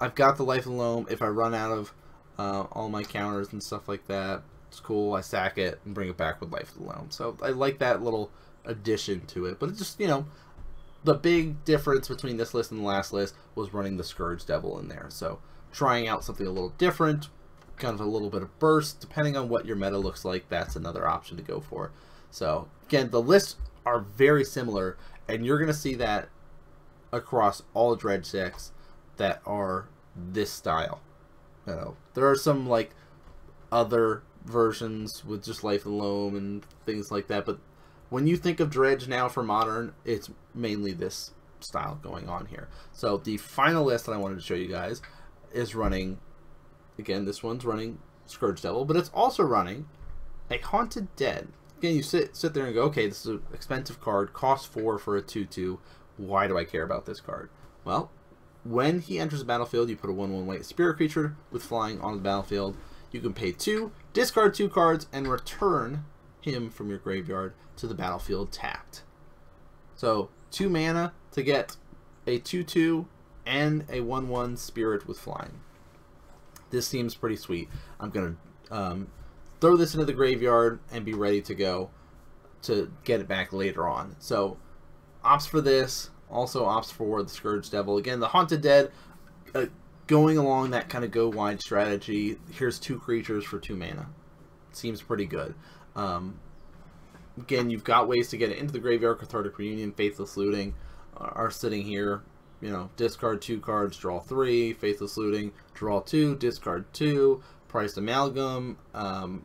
I've 0.00 0.14
got 0.14 0.36
the 0.36 0.44
life 0.44 0.66
and 0.66 0.78
loam. 0.78 1.06
If 1.10 1.22
I 1.22 1.26
run 1.26 1.54
out 1.54 1.72
of 1.72 1.94
uh, 2.38 2.62
all 2.72 2.88
my 2.88 3.02
counters 3.02 3.52
and 3.52 3.62
stuff 3.62 3.88
like 3.88 4.06
that, 4.06 4.42
it's 4.74 4.80
cool. 4.80 5.14
I 5.14 5.20
sack 5.20 5.56
it 5.56 5.80
and 5.84 5.94
bring 5.94 6.08
it 6.08 6.16
back 6.16 6.40
with 6.40 6.52
Life 6.52 6.76
Alone. 6.76 7.10
So 7.10 7.36
I 7.42 7.50
like 7.50 7.78
that 7.78 8.02
little 8.02 8.30
addition 8.64 9.24
to 9.26 9.46
it. 9.46 9.60
But 9.60 9.70
it's 9.70 9.78
just, 9.78 10.00
you 10.00 10.08
know, 10.08 10.26
the 11.04 11.14
big 11.14 11.64
difference 11.64 12.08
between 12.08 12.38
this 12.38 12.54
list 12.54 12.72
and 12.72 12.80
the 12.80 12.84
last 12.84 13.12
list 13.12 13.34
was 13.54 13.72
running 13.72 13.96
the 13.96 14.04
Scourge 14.04 14.44
Devil 14.44 14.78
in 14.80 14.88
there. 14.88 15.06
So 15.10 15.38
trying 15.72 16.08
out 16.08 16.24
something 16.24 16.46
a 16.46 16.50
little 16.50 16.70
different, 16.70 17.28
kind 17.76 17.94
of 17.94 18.00
a 18.00 18.04
little 18.04 18.30
bit 18.30 18.42
of 18.42 18.58
burst, 18.58 19.00
depending 19.00 19.36
on 19.36 19.48
what 19.48 19.64
your 19.64 19.76
meta 19.76 19.98
looks 19.98 20.24
like, 20.24 20.48
that's 20.48 20.74
another 20.76 21.06
option 21.06 21.36
to 21.36 21.42
go 21.42 21.60
for. 21.60 21.92
So 22.30 22.68
again, 22.86 23.10
the 23.10 23.22
lists 23.22 23.56
are 23.86 24.00
very 24.00 24.44
similar, 24.44 24.96
And 25.28 25.46
you're 25.46 25.58
going 25.58 25.68
to 25.68 25.74
see 25.74 25.94
that 25.94 26.28
across 27.12 27.62
all 27.72 27.94
dredge 27.96 28.32
decks 28.32 28.72
that 29.16 29.40
are 29.46 29.88
this 30.16 30.50
style. 30.50 31.00
You 31.66 31.74
know, 31.74 31.96
there 32.14 32.28
are 32.28 32.36
some 32.36 32.68
like 32.68 32.90
other 33.72 34.22
versions 34.44 35.24
with 35.24 35.44
just 35.44 35.64
Life 35.64 35.84
the 35.84 35.90
Loam 35.90 36.36
and 36.36 36.64
things 36.86 37.10
like 37.10 37.28
that, 37.28 37.46
but 37.46 37.58
when 38.10 38.26
you 38.26 38.36
think 38.36 38.60
of 38.60 38.70
dredge 38.70 39.08
now 39.08 39.28
for 39.28 39.42
modern, 39.42 39.94
it's 40.04 40.30
mainly 40.54 40.92
this 40.92 41.32
style 41.60 41.98
going 42.02 42.28
on 42.28 42.46
here. 42.46 42.68
So 42.92 43.16
the 43.16 43.38
final 43.38 43.84
list 43.84 44.06
that 44.06 44.12
I 44.12 44.18
wanted 44.18 44.36
to 44.36 44.42
show 44.42 44.54
you 44.54 44.68
guys 44.68 45.02
is 45.52 45.74
running 45.74 46.18
again, 46.98 47.24
this 47.24 47.42
one's 47.42 47.64
running 47.64 47.98
Scourge 48.26 48.62
Devil, 48.62 48.84
but 48.84 48.96
it's 48.96 49.10
also 49.10 49.42
running 49.42 49.86
a 50.50 50.58
Haunted 50.58 51.14
Dead. 51.16 51.48
Again, 51.78 51.96
you 51.96 52.02
sit 52.02 52.36
sit 52.36 52.54
there 52.54 52.66
and 52.66 52.74
go, 52.74 52.82
okay, 52.84 53.08
this 53.08 53.20
is 53.20 53.26
an 53.26 53.42
expensive 53.52 54.00
card, 54.00 54.32
cost 54.32 54.68
four 54.68 54.98
for 54.98 55.16
a 55.16 55.22
2-2. 55.22 55.78
Why 56.16 56.46
do 56.46 56.56
I 56.56 56.64
care 56.64 56.82
about 56.82 57.06
this 57.06 57.20
card? 57.20 57.50
Well, 57.84 58.10
when 58.62 59.00
he 59.00 59.18
enters 59.18 59.40
the 59.40 59.44
battlefield, 59.44 59.90
you 59.90 59.96
put 59.96 60.10
a 60.10 60.14
1-1 60.14 60.44
white 60.44 60.64
spirit 60.64 60.96
creature 60.96 61.36
with 61.50 61.62
flying 61.62 62.00
on 62.00 62.16
the 62.16 62.22
battlefield. 62.22 62.76
You 63.14 63.20
can 63.20 63.32
pay 63.32 63.52
two, 63.52 63.92
discard 64.12 64.54
two 64.54 64.68
cards, 64.68 65.06
and 65.12 65.28
return 65.28 66.04
him 66.40 66.68
from 66.68 66.88
your 66.88 66.98
graveyard 66.98 67.54
to 67.76 67.86
the 67.86 67.94
battlefield 67.94 68.50
tapped. 68.50 69.04
So, 69.94 70.30
two 70.50 70.68
mana 70.68 71.12
to 71.30 71.44
get 71.44 71.76
a 72.26 72.40
2-2 72.40 73.06
and 73.46 73.82
a 73.82 74.00
1-1 74.00 74.58
spirit 74.58 75.06
with 75.06 75.20
flying. 75.20 75.60
This 76.70 76.88
seems 76.88 77.14
pretty 77.14 77.36
sweet. 77.36 77.68
I'm 78.00 78.10
going 78.10 78.36
to 78.68 78.74
um, 78.74 79.06
throw 79.60 79.76
this 79.76 79.94
into 79.94 80.06
the 80.06 80.12
graveyard 80.12 80.80
and 80.90 81.04
be 81.04 81.14
ready 81.14 81.40
to 81.42 81.54
go 81.54 81.90
to 82.62 82.90
get 83.04 83.20
it 83.20 83.28
back 83.28 83.52
later 83.52 83.86
on. 83.86 84.16
So, 84.18 84.56
opts 85.24 85.46
for 85.46 85.60
this, 85.60 86.10
also 86.28 86.64
opts 86.64 86.90
for 86.90 87.22
the 87.22 87.28
Scourge 87.28 87.70
Devil. 87.70 87.96
Again, 87.96 88.18
the 88.18 88.26
Haunted 88.26 88.60
Dead, 88.60 88.90
uh, 89.54 89.66
going 90.06 90.38
along 90.38 90.70
that 90.70 90.88
kind 90.88 91.04
of 91.04 91.10
go 91.10 91.28
wide 91.28 91.60
strategy. 91.60 92.38
Here's 92.52 92.78
two 92.78 92.98
creatures 92.98 93.44
for 93.44 93.58
two 93.58 93.76
mana. 93.76 94.08
Seems 94.72 95.02
pretty 95.02 95.26
good. 95.26 95.54
Um, 95.96 96.38
again, 97.38 97.70
you've 97.70 97.84
got 97.84 98.08
ways 98.08 98.28
to 98.30 98.36
get 98.36 98.50
it 98.50 98.58
into 98.58 98.72
the 98.72 98.80
graveyard. 98.80 99.18
Cathartic 99.18 99.56
Reunion, 99.58 99.92
Faithless 99.92 100.36
Looting 100.36 100.74
uh, 101.16 101.30
are 101.32 101.50
sitting 101.50 101.82
here. 101.82 102.22
You 102.60 102.70
know, 102.70 102.90
discard 102.96 103.42
two 103.42 103.60
cards, 103.60 103.96
draw 103.96 104.20
three. 104.20 104.72
Faithless 104.72 105.16
Looting, 105.16 105.52
draw 105.74 106.00
two, 106.00 106.36
discard 106.36 106.92
two. 106.92 107.42
Prized 107.68 107.98
Amalgam, 107.98 108.78
um, 108.94 109.44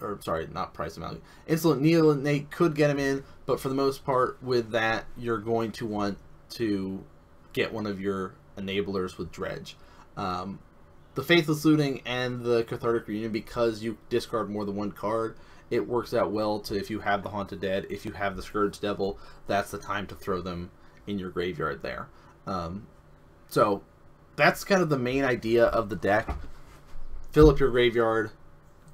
or 0.00 0.18
sorry, 0.22 0.48
not 0.50 0.72
Prized 0.72 0.96
Amalgam. 0.96 1.20
Insolent 1.46 1.82
Neonate 1.82 2.50
could 2.50 2.74
get 2.74 2.88
him 2.88 2.98
in, 2.98 3.24
but 3.44 3.60
for 3.60 3.68
the 3.68 3.74
most 3.74 4.04
part, 4.04 4.42
with 4.42 4.70
that, 4.70 5.04
you're 5.18 5.38
going 5.38 5.70
to 5.72 5.86
want 5.86 6.16
to 6.50 7.04
get 7.52 7.72
one 7.72 7.86
of 7.86 8.00
your 8.00 8.34
enablers 8.56 9.18
with 9.18 9.32
Dredge. 9.32 9.76
Um, 10.16 10.58
the 11.14 11.22
Faithless 11.22 11.64
Looting 11.64 12.00
and 12.06 12.42
the 12.42 12.64
Cathartic 12.64 13.06
Reunion, 13.06 13.32
because 13.32 13.82
you 13.82 13.98
discard 14.08 14.50
more 14.50 14.64
than 14.64 14.76
one 14.76 14.92
card, 14.92 15.36
it 15.70 15.88
works 15.88 16.12
out 16.14 16.32
well 16.32 16.60
to 16.60 16.76
if 16.76 16.90
you 16.90 17.00
have 17.00 17.22
the 17.22 17.30
Haunted 17.30 17.60
Dead, 17.60 17.86
if 17.90 18.04
you 18.04 18.12
have 18.12 18.36
the 18.36 18.42
Scourge 18.42 18.80
Devil, 18.80 19.18
that's 19.46 19.70
the 19.70 19.78
time 19.78 20.06
to 20.06 20.14
throw 20.14 20.40
them 20.40 20.70
in 21.06 21.18
your 21.18 21.30
graveyard 21.30 21.82
there. 21.82 22.08
Um, 22.46 22.86
so 23.48 23.82
that's 24.36 24.64
kind 24.64 24.82
of 24.82 24.88
the 24.88 24.98
main 24.98 25.24
idea 25.24 25.64
of 25.66 25.88
the 25.88 25.96
deck. 25.96 26.28
Fill 27.30 27.48
up 27.48 27.58
your 27.58 27.70
graveyard, 27.70 28.30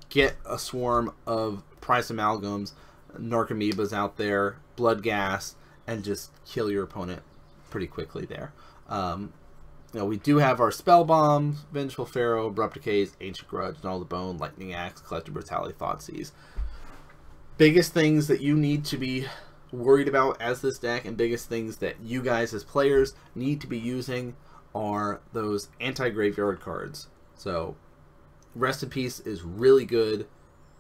get 0.09 0.37
a 0.47 0.59
swarm 0.59 1.13
of 1.27 1.63
Prized 1.81 2.13
Amalgams, 2.13 2.73
Narcomoebas 3.17 3.93
out 3.93 4.17
there, 4.17 4.59
Bloodghast, 4.77 5.55
and 5.87 6.05
just 6.05 6.31
kill 6.45 6.71
your 6.71 6.85
opponent 6.85 7.23
pretty 7.71 7.87
quickly 7.87 8.25
there. 8.25 8.53
Um, 8.89 9.33
you 9.93 10.01
know, 10.01 10.07
we 10.07 10.19
do 10.19 10.39
have 10.39 10.61
our 10.61 10.71
Spell 10.71 11.05
bombs, 11.05 11.65
Vengeful 11.73 12.07
Pharaoh, 12.07 12.49
Abrupt 12.49 12.75
Decays, 12.75 13.17
Ancient 13.21 13.49
Grudge, 13.49 13.77
Gnaw 13.83 13.99
the 13.99 14.05
Bone, 14.05 14.37
Lightning 14.37 14.75
Axe, 14.75 15.01
Collective 15.01 15.33
Brutality, 15.35 15.75
Thoughtseize. 15.79 16.33
Biggest 17.57 17.95
things 17.95 18.29
that 18.29 18.41
you 18.41 18.55
need 18.55 18.85
to 18.87 18.99
be 18.99 19.27
worried 19.73 20.09
about 20.09 20.41
as 20.41 20.61
this 20.61 20.79
deck 20.79 21.05
and 21.05 21.17
biggest 21.17 21.49
things 21.49 21.79
that 21.79 22.01
you 22.01 22.23
guys 22.23 22.53
as 22.55 22.65
players 22.65 23.15
need 23.35 23.61
to 23.61 23.67
be 23.67 23.79
using 23.79 24.37
are 24.75 25.21
those 25.33 25.69
anti-graveyard 25.81 26.61
cards. 26.61 27.09
So 27.35 27.77
Rest 28.55 28.83
in 28.83 28.91
Peace 28.91 29.21
is 29.21 29.43
really 29.43 29.85
good, 29.85 30.27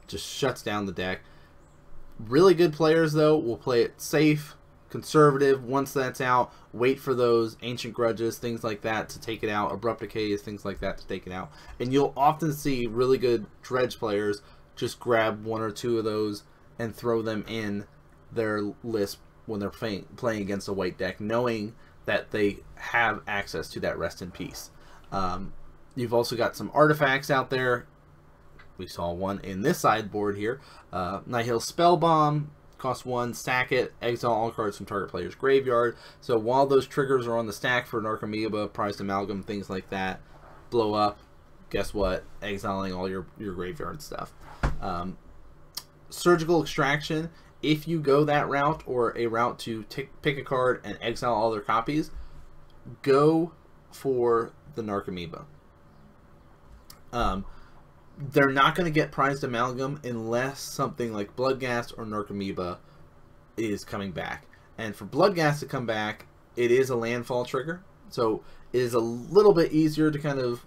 just 0.06 0.26
shuts 0.26 0.62
down 0.62 0.86
the 0.86 0.92
deck. 0.92 1.20
Really 2.18 2.54
good 2.54 2.72
players 2.72 3.12
though 3.12 3.38
will 3.38 3.56
play 3.56 3.82
it 3.82 4.00
safe, 4.00 4.54
conservative 4.90 5.64
once 5.64 5.92
that's 5.92 6.20
out. 6.20 6.52
Wait 6.72 6.98
for 6.98 7.14
those 7.14 7.56
ancient 7.62 7.94
grudges, 7.94 8.38
things 8.38 8.64
like 8.64 8.82
that 8.82 9.08
to 9.10 9.20
take 9.20 9.42
it 9.42 9.50
out. 9.50 9.72
Abrupt 9.72 10.00
decays, 10.00 10.42
things 10.42 10.64
like 10.64 10.80
that 10.80 10.98
to 10.98 11.06
take 11.06 11.26
it 11.26 11.32
out. 11.32 11.50
And 11.78 11.92
you'll 11.92 12.14
often 12.16 12.52
see 12.52 12.86
really 12.86 13.18
good 13.18 13.46
dredge 13.62 13.98
players 13.98 14.42
just 14.76 15.00
grab 15.00 15.44
one 15.44 15.60
or 15.60 15.70
two 15.70 15.98
of 15.98 16.04
those 16.04 16.44
and 16.78 16.94
throw 16.94 17.22
them 17.22 17.44
in 17.48 17.84
their 18.32 18.72
list 18.84 19.18
when 19.46 19.60
they're 19.60 19.70
playing 19.70 20.42
against 20.42 20.68
a 20.68 20.72
white 20.72 20.98
deck, 20.98 21.20
knowing 21.20 21.74
that 22.04 22.30
they 22.30 22.58
have 22.76 23.22
access 23.26 23.68
to 23.70 23.80
that 23.80 23.98
rest 23.98 24.22
in 24.22 24.30
peace. 24.30 24.70
Um, 25.10 25.52
you've 25.94 26.14
also 26.14 26.36
got 26.36 26.56
some 26.56 26.70
artifacts 26.74 27.30
out 27.30 27.50
there. 27.50 27.86
We 28.76 28.86
saw 28.86 29.12
one 29.12 29.40
in 29.40 29.62
this 29.62 29.78
sideboard 29.80 30.36
here. 30.36 30.60
Uh, 30.92 31.20
Nihil 31.26 31.60
Spellbomb, 31.60 32.46
cost 32.78 33.04
one, 33.04 33.34
sack 33.34 33.72
it, 33.72 33.92
exile 34.00 34.32
all 34.32 34.50
cards 34.50 34.76
from 34.76 34.86
target 34.86 35.10
player's 35.10 35.34
graveyard. 35.34 35.96
So 36.20 36.38
while 36.38 36.66
those 36.66 36.86
triggers 36.86 37.26
are 37.26 37.36
on 37.36 37.46
the 37.46 37.52
stack 37.52 37.86
for 37.86 38.00
Narcomoeba, 38.00 38.72
Prized 38.72 39.00
Amalgam, 39.00 39.42
things 39.42 39.68
like 39.68 39.90
that, 39.90 40.20
blow 40.70 40.94
up, 40.94 41.18
guess 41.70 41.92
what? 41.92 42.24
Exiling 42.42 42.92
all 42.92 43.08
your, 43.08 43.26
your 43.38 43.54
graveyard 43.54 44.00
stuff. 44.00 44.32
Um, 44.80 45.18
surgical 46.08 46.62
Extraction 46.62 47.30
if 47.62 47.88
you 47.88 48.00
go 48.00 48.24
that 48.24 48.48
route 48.48 48.82
or 48.86 49.16
a 49.18 49.26
route 49.26 49.58
to 49.60 49.84
pick 50.22 50.38
a 50.38 50.42
card 50.42 50.80
and 50.84 50.98
exile 51.00 51.34
all 51.34 51.50
their 51.50 51.60
copies, 51.60 52.10
go 53.02 53.52
for 53.90 54.52
the 54.74 54.82
Narcomoeba. 54.82 55.44
Um, 57.12 57.44
they're 58.18 58.50
not 58.50 58.74
going 58.74 58.84
to 58.84 58.90
get 58.90 59.12
prized 59.12 59.44
amalgam 59.44 60.00
unless 60.02 60.60
something 60.60 61.12
like 61.12 61.36
Bloodghast 61.36 61.96
or 61.96 62.04
Narcomoeba 62.04 62.78
is 63.56 63.84
coming 63.84 64.10
back. 64.10 64.44
And 64.76 64.94
for 64.94 65.06
Bloodghast 65.06 65.60
to 65.60 65.66
come 65.66 65.86
back, 65.86 66.26
it 66.56 66.70
is 66.72 66.90
a 66.90 66.96
landfall 66.96 67.44
trigger, 67.44 67.82
so 68.10 68.42
it 68.72 68.82
is 68.82 68.94
a 68.94 68.98
little 68.98 69.54
bit 69.54 69.72
easier 69.72 70.10
to 70.10 70.18
kind 70.18 70.40
of 70.40 70.64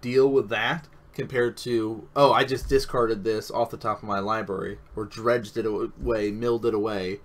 deal 0.00 0.28
with 0.28 0.48
that 0.48 0.88
compared 1.12 1.56
to 1.56 2.08
oh 2.16 2.32
I 2.32 2.44
just 2.44 2.68
discarded 2.68 3.24
this 3.24 3.50
off 3.50 3.70
the 3.70 3.76
top 3.76 4.02
of 4.02 4.08
my 4.08 4.18
library 4.20 4.78
or 4.94 5.04
dredged 5.04 5.56
it 5.56 5.66
away, 5.66 6.30
milled 6.30 6.66
it 6.66 6.74
away. 6.74 7.20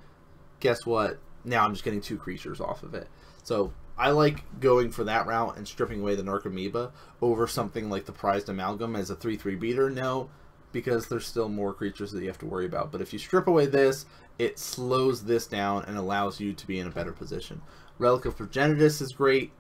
Guess 0.59 0.85
what? 0.85 1.19
Now 1.43 1.65
I'm 1.65 1.73
just 1.73 1.83
getting 1.83 2.01
two 2.01 2.17
creatures 2.17 2.61
off 2.61 2.83
of 2.83 2.93
it. 2.93 3.07
So 3.43 3.73
I 3.97 4.09
like 4.11 4.59
going 4.59 4.91
for 4.91 5.03
that 5.03 5.27
route 5.27 5.57
and 5.57 5.67
stripping 5.67 6.01
away 6.01 6.15
the 6.15 6.23
Narcomoeba 6.23 6.91
over 7.21 7.47
something 7.47 7.89
like 7.89 8.05
the 8.05 8.11
Prized 8.11 8.49
Amalgam 8.49 8.95
as 8.95 9.09
a 9.09 9.15
3-3 9.15 9.59
beater. 9.59 9.89
No, 9.89 10.29
because 10.71 11.07
there's 11.07 11.27
still 11.27 11.49
more 11.49 11.73
creatures 11.73 12.11
that 12.11 12.21
you 12.21 12.27
have 12.27 12.39
to 12.39 12.45
worry 12.45 12.65
about. 12.65 12.91
But 12.91 13.01
if 13.01 13.13
you 13.13 13.19
strip 13.19 13.47
away 13.47 13.67
this, 13.67 14.05
it 14.39 14.57
slows 14.57 15.23
this 15.23 15.45
down 15.45 15.85
and 15.85 15.97
allows 15.97 16.39
you 16.39 16.53
to 16.53 16.67
be 16.67 16.79
in 16.79 16.87
a 16.87 16.91
better 16.91 17.11
position. 17.11 17.61
Relic 17.99 18.25
of 18.25 18.35
Progenitus 18.35 19.01
is 19.01 19.13
great 19.13 19.51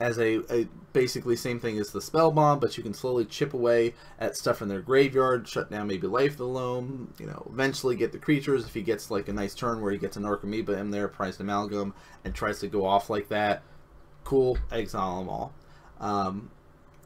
as 0.00 0.18
a, 0.18 0.40
a, 0.52 0.66
basically 0.92 1.36
same 1.36 1.60
thing 1.60 1.78
as 1.78 1.90
the 1.90 2.00
spell 2.00 2.30
bomb, 2.30 2.58
but 2.58 2.76
you 2.76 2.82
can 2.82 2.94
slowly 2.94 3.24
chip 3.24 3.54
away 3.54 3.94
at 4.18 4.36
stuff 4.36 4.60
in 4.60 4.68
their 4.68 4.80
graveyard, 4.80 5.46
shut 5.48 5.70
down 5.70 5.86
maybe 5.86 6.06
Life 6.06 6.36
the 6.36 6.44
Loam, 6.44 7.12
you 7.18 7.26
know, 7.26 7.46
eventually 7.52 7.94
get 7.94 8.12
the 8.12 8.18
creatures. 8.18 8.64
If 8.64 8.74
he 8.74 8.82
gets 8.82 9.10
like 9.10 9.28
a 9.28 9.32
nice 9.32 9.54
turn 9.54 9.80
where 9.80 9.92
he 9.92 9.98
gets 9.98 10.16
an 10.16 10.24
Narcomoeba 10.24 10.78
in 10.78 10.90
there, 10.90 11.06
Prized 11.08 11.40
Amalgam, 11.40 11.94
and 12.24 12.34
tries 12.34 12.58
to 12.60 12.66
go 12.66 12.84
off 12.84 13.08
like 13.08 13.28
that, 13.28 13.62
cool, 14.24 14.58
exile 14.72 15.20
them 15.20 15.28
all. 15.28 15.54
Um, 16.00 16.50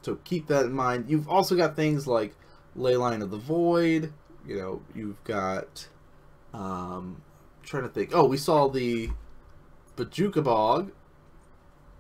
so 0.03 0.16
keep 0.24 0.46
that 0.46 0.64
in 0.64 0.72
mind. 0.72 1.07
You've 1.09 1.29
also 1.29 1.57
got 1.57 1.77
things 1.77 2.07
like 2.07 2.35
Leyline 2.77 3.22
of 3.22 3.31
the 3.31 3.37
Void, 3.37 4.12
you 4.46 4.57
know, 4.57 4.83
you've 4.94 5.22
got, 5.24 5.88
um, 6.55 7.20
trying 7.62 7.83
to 7.83 7.90
think, 7.90 8.11
oh, 8.14 8.24
we 8.24 8.38
saw 8.38 8.66
the 8.68 9.11
Bojuka 9.96 10.42
Bog, 10.42 10.92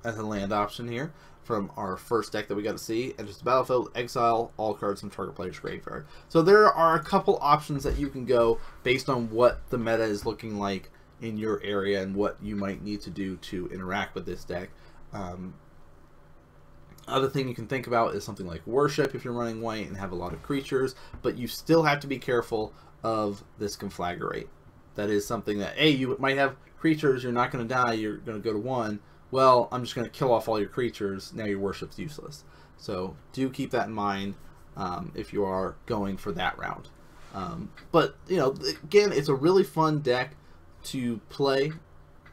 as 0.04 0.18
a 0.18 0.22
land 0.22 0.52
option 0.52 0.88
here 0.88 1.12
from 1.42 1.72
our 1.76 1.96
first 1.96 2.32
deck 2.32 2.46
that 2.46 2.54
we 2.54 2.62
got 2.62 2.72
to 2.72 2.78
see. 2.78 3.14
And 3.18 3.26
just 3.26 3.44
battlefield, 3.44 3.90
exile 3.94 4.52
all 4.56 4.74
cards 4.74 5.00
from 5.00 5.10
target 5.10 5.34
player's 5.34 5.58
graveyard. 5.58 6.06
So 6.28 6.42
there 6.42 6.66
are 6.66 6.96
a 6.96 7.02
couple 7.02 7.38
options 7.40 7.82
that 7.84 7.98
you 7.98 8.08
can 8.08 8.26
go 8.26 8.58
based 8.82 9.08
on 9.08 9.30
what 9.30 9.60
the 9.70 9.78
meta 9.78 10.02
is 10.02 10.26
looking 10.26 10.58
like 10.58 10.90
in 11.20 11.36
your 11.36 11.60
area 11.64 12.02
and 12.02 12.14
what 12.14 12.36
you 12.42 12.54
might 12.54 12.82
need 12.82 13.00
to 13.02 13.10
do 13.10 13.36
to 13.36 13.66
interact 13.72 14.14
with 14.14 14.26
this 14.26 14.44
deck. 14.44 14.68
Um, 15.12 15.54
other 17.08 17.28
thing 17.28 17.48
you 17.48 17.54
can 17.54 17.66
think 17.66 17.86
about 17.86 18.14
is 18.14 18.24
something 18.24 18.46
like 18.46 18.66
worship 18.66 19.14
if 19.14 19.24
you're 19.24 19.32
running 19.32 19.62
white 19.62 19.86
and 19.86 19.96
have 19.96 20.12
a 20.12 20.14
lot 20.14 20.32
of 20.32 20.42
creatures, 20.42 20.94
but 21.22 21.38
you 21.38 21.48
still 21.48 21.82
have 21.82 22.00
to 22.00 22.06
be 22.06 22.18
careful 22.18 22.72
of 23.02 23.42
this 23.58 23.76
conflagrate. 23.76 24.48
That 24.96 25.08
is 25.08 25.26
something 25.26 25.58
that, 25.58 25.74
A, 25.78 25.88
you 25.88 26.16
might 26.18 26.36
have 26.36 26.56
creatures, 26.78 27.22
you're 27.22 27.32
not 27.32 27.50
going 27.50 27.66
to 27.66 27.74
die, 27.74 27.94
you're 27.94 28.18
going 28.18 28.40
to 28.40 28.44
go 28.44 28.52
to 28.52 28.58
one. 28.58 29.00
Well, 29.30 29.68
I'm 29.70 29.82
just 29.82 29.94
going 29.94 30.06
to 30.06 30.10
kill 30.10 30.32
off 30.32 30.48
all 30.48 30.58
your 30.58 30.68
creatures. 30.68 31.32
Now 31.34 31.44
your 31.44 31.58
worship's 31.58 31.98
useless. 31.98 32.44
So 32.76 33.16
do 33.32 33.50
keep 33.50 33.70
that 33.72 33.88
in 33.88 33.92
mind 33.92 34.34
um, 34.76 35.12
if 35.14 35.32
you 35.32 35.44
are 35.44 35.76
going 35.86 36.16
for 36.16 36.32
that 36.32 36.56
route. 36.58 36.88
Um, 37.34 37.70
but, 37.92 38.16
you 38.26 38.36
know, 38.36 38.54
again, 38.82 39.12
it's 39.12 39.28
a 39.28 39.34
really 39.34 39.64
fun 39.64 40.00
deck 40.00 40.34
to 40.84 41.18
play. 41.28 41.72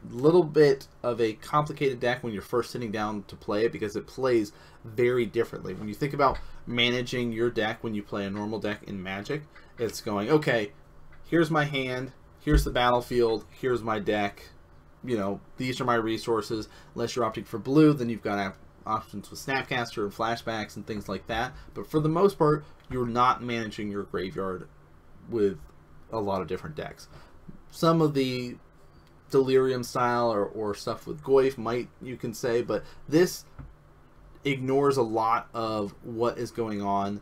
A 0.08 0.14
little 0.14 0.44
bit 0.44 0.86
of 1.02 1.20
a 1.20 1.34
complicated 1.34 1.98
deck 2.00 2.22
when 2.22 2.32
you're 2.32 2.42
first 2.42 2.70
sitting 2.70 2.92
down 2.92 3.24
to 3.24 3.36
play 3.36 3.64
it 3.64 3.72
because 3.72 3.96
it 3.96 4.06
plays 4.06 4.52
very 4.84 5.26
differently. 5.26 5.74
When 5.74 5.88
you 5.88 5.94
think 5.94 6.14
about 6.14 6.38
managing 6.66 7.32
your 7.32 7.50
deck 7.50 7.82
when 7.82 7.94
you 7.94 8.02
play 8.02 8.24
a 8.24 8.30
normal 8.30 8.60
deck 8.60 8.84
in 8.84 9.02
Magic, 9.02 9.42
it's 9.78 10.00
going, 10.00 10.30
okay, 10.30 10.70
here's 11.28 11.50
my 11.50 11.64
hand, 11.64 12.12
here's 12.40 12.64
the 12.64 12.70
battlefield, 12.70 13.44
here's 13.50 13.82
my 13.82 13.98
deck, 13.98 14.50
you 15.06 15.16
know, 15.16 15.40
these 15.56 15.80
are 15.80 15.84
my 15.84 15.94
resources. 15.94 16.68
Unless 16.94 17.16
you're 17.16 17.24
opting 17.24 17.46
for 17.46 17.58
blue, 17.58 17.92
then 17.92 18.08
you've 18.08 18.22
got 18.22 18.54
options 18.86 19.30
with 19.30 19.40
Snapcaster 19.40 20.04
and 20.04 20.12
flashbacks 20.12 20.76
and 20.76 20.86
things 20.86 21.08
like 21.08 21.26
that. 21.26 21.52
But 21.74 21.90
for 21.90 22.00
the 22.00 22.08
most 22.08 22.38
part, 22.38 22.64
you're 22.90 23.06
not 23.06 23.42
managing 23.42 23.90
your 23.90 24.04
graveyard 24.04 24.68
with 25.28 25.58
a 26.12 26.20
lot 26.20 26.40
of 26.40 26.48
different 26.48 26.76
decks. 26.76 27.08
Some 27.70 28.00
of 28.00 28.14
the 28.14 28.56
Delirium 29.30 29.82
style 29.82 30.32
or, 30.32 30.44
or 30.44 30.74
stuff 30.74 31.06
with 31.06 31.22
Goyf 31.22 31.58
might, 31.58 31.88
you 32.00 32.16
can 32.16 32.32
say, 32.32 32.62
but 32.62 32.84
this 33.08 33.44
ignores 34.44 34.96
a 34.96 35.02
lot 35.02 35.48
of 35.52 35.94
what 36.04 36.38
is 36.38 36.52
going 36.52 36.80
on 36.80 37.20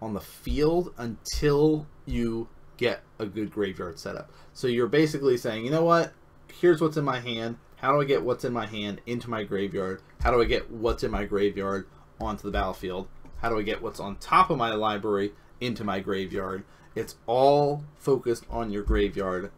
on 0.00 0.14
the 0.14 0.20
field 0.20 0.94
until 0.96 1.86
you 2.06 2.48
get 2.76 3.02
a 3.18 3.26
good 3.26 3.50
graveyard 3.52 3.98
setup. 3.98 4.30
So 4.54 4.66
you're 4.66 4.88
basically 4.88 5.36
saying, 5.36 5.64
you 5.64 5.70
know 5.70 5.84
what? 5.84 6.12
Here's 6.60 6.80
what's 6.80 6.96
in 6.96 7.04
my 7.04 7.18
hand. 7.18 7.58
How 7.76 7.92
do 7.92 8.00
I 8.00 8.04
get 8.04 8.22
what's 8.22 8.44
in 8.44 8.52
my 8.52 8.66
hand 8.66 9.00
into 9.06 9.28
my 9.28 9.42
graveyard? 9.42 10.00
How 10.22 10.30
do 10.30 10.40
I 10.40 10.44
get 10.44 10.70
what's 10.70 11.02
in 11.02 11.10
my 11.10 11.24
graveyard 11.24 11.88
onto 12.20 12.44
the 12.44 12.52
battlefield? 12.52 13.08
How 13.42 13.48
do 13.48 13.58
I 13.58 13.62
get 13.62 13.82
what's 13.82 13.98
on 13.98 14.16
top 14.16 14.50
of 14.50 14.56
my 14.56 14.72
library 14.72 15.32
into 15.60 15.82
my 15.82 15.98
graveyard? 15.98 16.62
It's 16.94 17.16
all 17.26 17.82
focused 17.96 18.44
on 18.48 18.70
your 18.70 18.84
graveyard. 18.84 19.50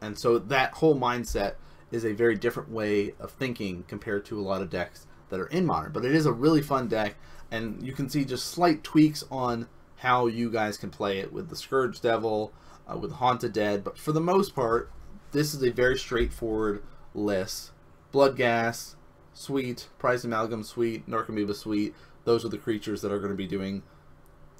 And 0.00 0.16
so 0.16 0.38
that 0.38 0.74
whole 0.74 0.98
mindset 0.98 1.54
is 1.90 2.04
a 2.04 2.12
very 2.12 2.36
different 2.36 2.70
way 2.70 3.14
of 3.18 3.32
thinking 3.32 3.84
compared 3.88 4.24
to 4.26 4.38
a 4.38 4.42
lot 4.42 4.62
of 4.62 4.70
decks 4.70 5.06
that 5.30 5.40
are 5.40 5.46
in 5.48 5.66
Modern. 5.66 5.92
But 5.92 6.04
it 6.04 6.14
is 6.14 6.24
a 6.24 6.32
really 6.32 6.62
fun 6.62 6.86
deck, 6.86 7.16
and 7.50 7.84
you 7.84 7.92
can 7.92 8.08
see 8.08 8.24
just 8.24 8.46
slight 8.46 8.84
tweaks 8.84 9.24
on 9.30 9.68
how 9.96 10.28
you 10.28 10.50
guys 10.50 10.76
can 10.76 10.90
play 10.90 11.18
it 11.18 11.32
with 11.32 11.48
the 11.48 11.56
Scourge 11.56 12.00
Devil, 12.00 12.52
uh, 12.88 12.96
with 12.96 13.12
Haunted 13.12 13.52
Dead. 13.52 13.82
But 13.82 13.98
for 13.98 14.12
the 14.12 14.20
most 14.20 14.54
part, 14.54 14.90
this 15.34 15.52
is 15.52 15.62
a 15.64 15.70
very 15.70 15.98
straightforward 15.98 16.82
list. 17.12 17.72
Bloodghast, 18.12 18.94
Sweet, 19.34 19.88
Prized 19.98 20.24
Amalgam, 20.24 20.62
Sweet, 20.62 21.08
Narcomoeba, 21.08 21.54
Sweet. 21.56 21.92
Those 22.24 22.44
are 22.44 22.48
the 22.48 22.56
creatures 22.56 23.02
that 23.02 23.10
are 23.10 23.18
going 23.18 23.32
to 23.32 23.36
be 23.36 23.48
doing 23.48 23.82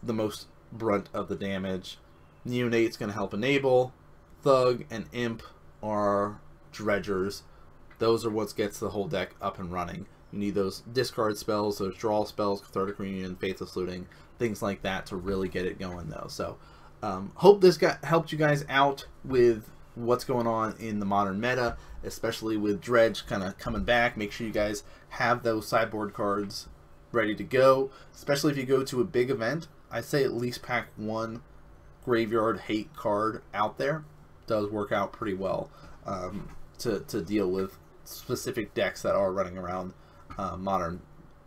the 0.03 0.13
most 0.13 0.49
brunt 0.73 1.09
of 1.15 1.29
the 1.29 1.37
damage. 1.37 1.99
Neonate's 2.47 2.97
going 2.97 3.09
to 3.09 3.15
help 3.15 3.33
enable. 3.33 3.95
Thug 4.43 4.85
and 4.91 5.07
Imp 5.13 5.45
are 5.81 6.41
dredgers. 6.73 7.43
Those 8.01 8.27
are 8.27 8.31
what 8.31 8.55
gets 8.57 8.81
the 8.81 8.91
whole 8.91 9.07
deck 9.07 9.37
up 9.41 9.61
and 9.61 9.73
running. 9.73 10.07
You 10.33 10.41
need 10.41 10.57
those 10.57 10.81
discard 10.93 11.39
spells, 11.39 11.79
those 11.79 11.97
draw 11.97 12.25
spells, 12.25 12.61
Cathartic 12.61 12.99
Reunion, 12.99 13.37
Faithless 13.37 13.77
Looting, 13.77 14.09
things 14.41 14.61
like 14.61 14.83
that 14.83 15.07
to 15.07 15.17
really 15.17 15.49
get 15.49 15.67
it 15.67 15.79
going 15.79 16.09
though. 16.09 16.27
So 16.29 16.59
um, 17.01 17.31
hope 17.37 17.61
this 17.61 17.79
got 17.79 18.05
helped 18.05 18.33
you 18.33 18.39
guys 18.39 18.65
out 18.69 19.07
with 19.25 19.71
what's 19.95 20.25
going 20.25 20.47
on 20.47 20.75
in 20.79 20.99
the 20.99 21.07
modern 21.07 21.41
meta, 21.41 21.77
especially 22.03 22.57
with 22.57 22.81
Dredge 22.81 23.27
kind 23.27 23.43
of 23.43 23.59
coming 23.59 23.85
back. 23.85 24.17
Make 24.17 24.33
sure 24.33 24.47
you 24.47 24.53
guys 24.53 24.83
have 25.11 25.43
those 25.43 25.69
sideboard 25.69 26.15
cards 26.15 26.69
ready 27.13 27.35
to 27.37 27.45
go, 27.45 27.91
especially 28.15 28.53
if 28.53 28.59
you 28.59 28.65
go 28.65 28.83
to 28.85 29.01
a 29.01 29.05
big 29.05 29.31
event. 29.31 29.69
I 29.91 30.01
say 30.01 30.25
at 30.25 30.35
least 30.35 30.63
pack 30.63 30.89
one 30.97 31.43
graveyard 32.05 32.61
hate 32.61 32.95
card 32.97 33.43
out 33.53 33.79
there. 33.79 34.05
Does 34.47 34.71
work 34.71 34.93
out 34.93 35.13
pretty 35.13 35.35
well 35.35 35.71
um, 36.05 36.51
to, 36.79 37.01
to 37.01 37.23
deal 37.23 37.51
with 37.51 37.79
specific 38.05 38.75
decks 38.75 39.03
that 39.03 39.15
are 39.15 39.33
running 39.33 39.57
around 39.57 39.95
uh, 40.37 40.57
modern, 40.57 41.01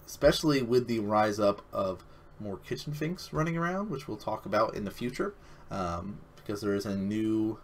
especially 0.06 0.62
with 0.62 0.88
the 0.88 1.00
rise 1.00 1.40
up 1.40 1.62
of 1.72 2.04
more 2.40 2.58
kitchen 2.58 2.94
finks 2.94 3.34
running 3.34 3.58
around, 3.58 3.90
which 3.90 4.08
we'll 4.08 4.18
talk 4.18 4.46
about 4.46 4.76
in 4.76 4.86
the 4.86 4.92
future, 4.92 5.34
um, 5.70 6.20
because 6.36 6.62
there 6.62 6.74
is 6.74 6.86
a 6.86 6.96
new 6.96 7.60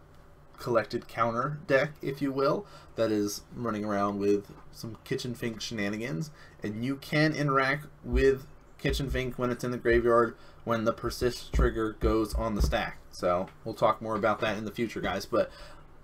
collected 0.63 1.10
counter 1.10 1.60
deck, 1.67 1.91
if 2.02 2.21
you 2.21 2.32
will, 2.32 2.65
that 2.95 3.12
is 3.12 3.41
running 3.54 3.84
around 3.84 4.17
with 4.17 4.49
some 4.71 4.97
kitchen 5.04 5.36
fink 5.36 5.60
shenanigans, 5.60 6.32
and 6.63 6.86
you 6.86 6.95
can 6.95 7.36
interact 7.36 7.88
with 8.04 8.47
kitchen 8.78 9.10
fink 9.10 9.38
when 9.38 9.52
it's 9.52 9.65
in 9.65 9.71
the 9.71 9.78
graveyard 9.78 10.36
when 10.63 10.86
the 10.86 10.93
persist 10.93 11.52
trigger 11.52 11.97
goes 11.99 12.34
on 12.34 12.56
the 12.56 12.62
stack. 12.62 12.97
So 13.12 13.47
we'll 13.65 13.76
talk 13.76 14.02
more 14.02 14.15
about 14.15 14.39
that 14.39 14.58
in 14.58 14.63
the 14.63 14.71
future, 14.71 15.02
guys. 15.02 15.26
But 15.26 15.52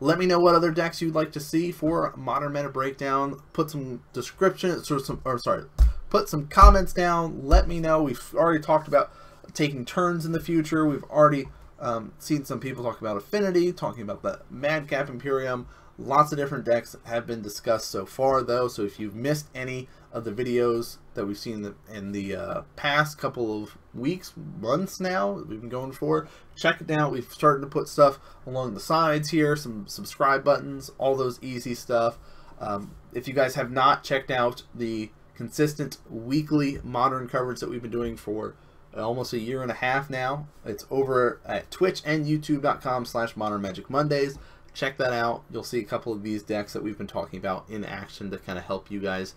let 0.02 0.20
me 0.20 0.26
know 0.26 0.40
what 0.40 0.56
other 0.56 0.72
decks 0.72 1.02
you'd 1.02 1.16
like 1.16 1.32
to 1.32 1.40
see 1.40 1.72
for 1.72 2.14
Modern 2.18 2.52
Meta 2.52 2.68
Breakdown. 2.68 3.42
Put 3.54 3.72
some 3.72 4.04
descriptions 4.12 4.92
or 4.92 5.00
some, 5.00 5.22
or 5.24 5.40
sorry, 5.40 5.64
put 6.10 6.28
some 6.28 6.48
comments 6.48 6.92
down. 6.92 7.48
Let 7.48 7.66
me 7.70 7.80
know. 7.80 8.04
We've 8.04 8.34
already 8.34 8.62
talked 8.62 8.90
about 8.90 9.14
taking 9.54 9.86
turns 9.86 10.26
in 10.26 10.34
the 10.34 10.42
future. 10.42 10.86
We've 10.86 11.06
already 11.06 11.48
um, 11.80 12.14
seen 12.20 12.46
some 12.46 12.60
people 12.60 12.84
talk 12.84 13.00
about 13.02 13.18
Affinity, 13.18 13.72
talking 13.74 14.04
about 14.04 14.22
the 14.22 14.42
Madcap 14.50 15.10
Imperium. 15.10 15.68
Lots 15.98 16.32
of 16.32 16.38
different 16.38 16.64
decks 16.64 16.96
have 17.04 17.28
been 17.28 17.42
discussed 17.42 17.90
so 17.90 18.06
far, 18.06 18.42
though. 18.42 18.70
So 18.70 18.84
if 18.84 19.00
you've 19.00 19.16
missed 19.16 19.48
any 19.54 19.90
of 20.14 20.24
the 20.24 20.32
videos 20.32 20.98
that 21.14 21.26
we've 21.26 21.38
seen 21.38 21.56
in 21.56 21.62
the, 21.64 21.76
in 21.94 22.12
the 22.14 22.36
uh, 22.36 22.62
past 22.78 23.18
couple 23.18 23.64
of 23.64 23.78
weeks, 23.94 24.34
months 24.62 25.00
now, 25.02 25.32
we've 25.32 25.60
been 25.60 25.70
going 25.70 25.92
for, 25.92 26.28
check 26.56 26.80
it 26.80 26.90
out. 26.92 27.12
We've 27.12 27.30
started 27.32 27.62
to 27.62 27.68
put 27.68 27.90
stuff 27.90 28.20
along 28.48 28.76
the 28.76 28.80
sides 28.80 29.32
here, 29.32 29.58
some 29.58 29.88
subscribe 29.88 30.44
buttons, 30.44 30.90
all 30.98 31.18
those 31.18 31.38
easy 31.42 31.76
stuff. 31.76 32.18
Um, 32.62 32.96
if 33.14 33.28
you 33.28 33.34
guys 33.34 33.56
have 33.56 33.72
not 33.72 34.04
checked 34.04 34.32
out 34.32 34.64
the 34.74 35.12
consistent 35.36 35.98
weekly 36.10 36.80
modern 36.84 37.28
coverage 37.28 37.60
that 37.60 37.70
we've 37.70 37.82
been 37.82 37.92
doing 37.92 38.18
for 38.18 38.56
almost 38.98 39.34
a 39.34 39.40
year 39.40 39.62
and 39.62 39.72
a 39.72 39.76
half 39.76 40.10
now, 40.10 40.48
it's 40.66 40.86
over 40.90 41.40
at 41.46 41.70
Twitch 41.72 42.02
and 42.06 42.26
YouTube.com 42.26 43.06
slash 43.06 43.36
Modern 43.36 43.62
Magic 43.62 43.90
Mondays. 43.90 44.38
Check 44.74 44.98
that 44.98 45.14
out. 45.14 45.44
You'll 45.52 45.64
see 45.64 45.80
a 45.80 45.84
couple 45.84 46.14
of 46.14 46.24
these 46.24 46.44
decks 46.44 46.74
that 46.74 46.84
we've 46.84 46.98
been 46.98 47.08
talking 47.08 47.40
about 47.40 47.66
in 47.70 47.84
action 47.84 48.32
to 48.32 48.38
kind 48.38 48.58
of 48.58 48.66
help 48.66 48.90
you 48.90 49.00
guys 49.00 49.36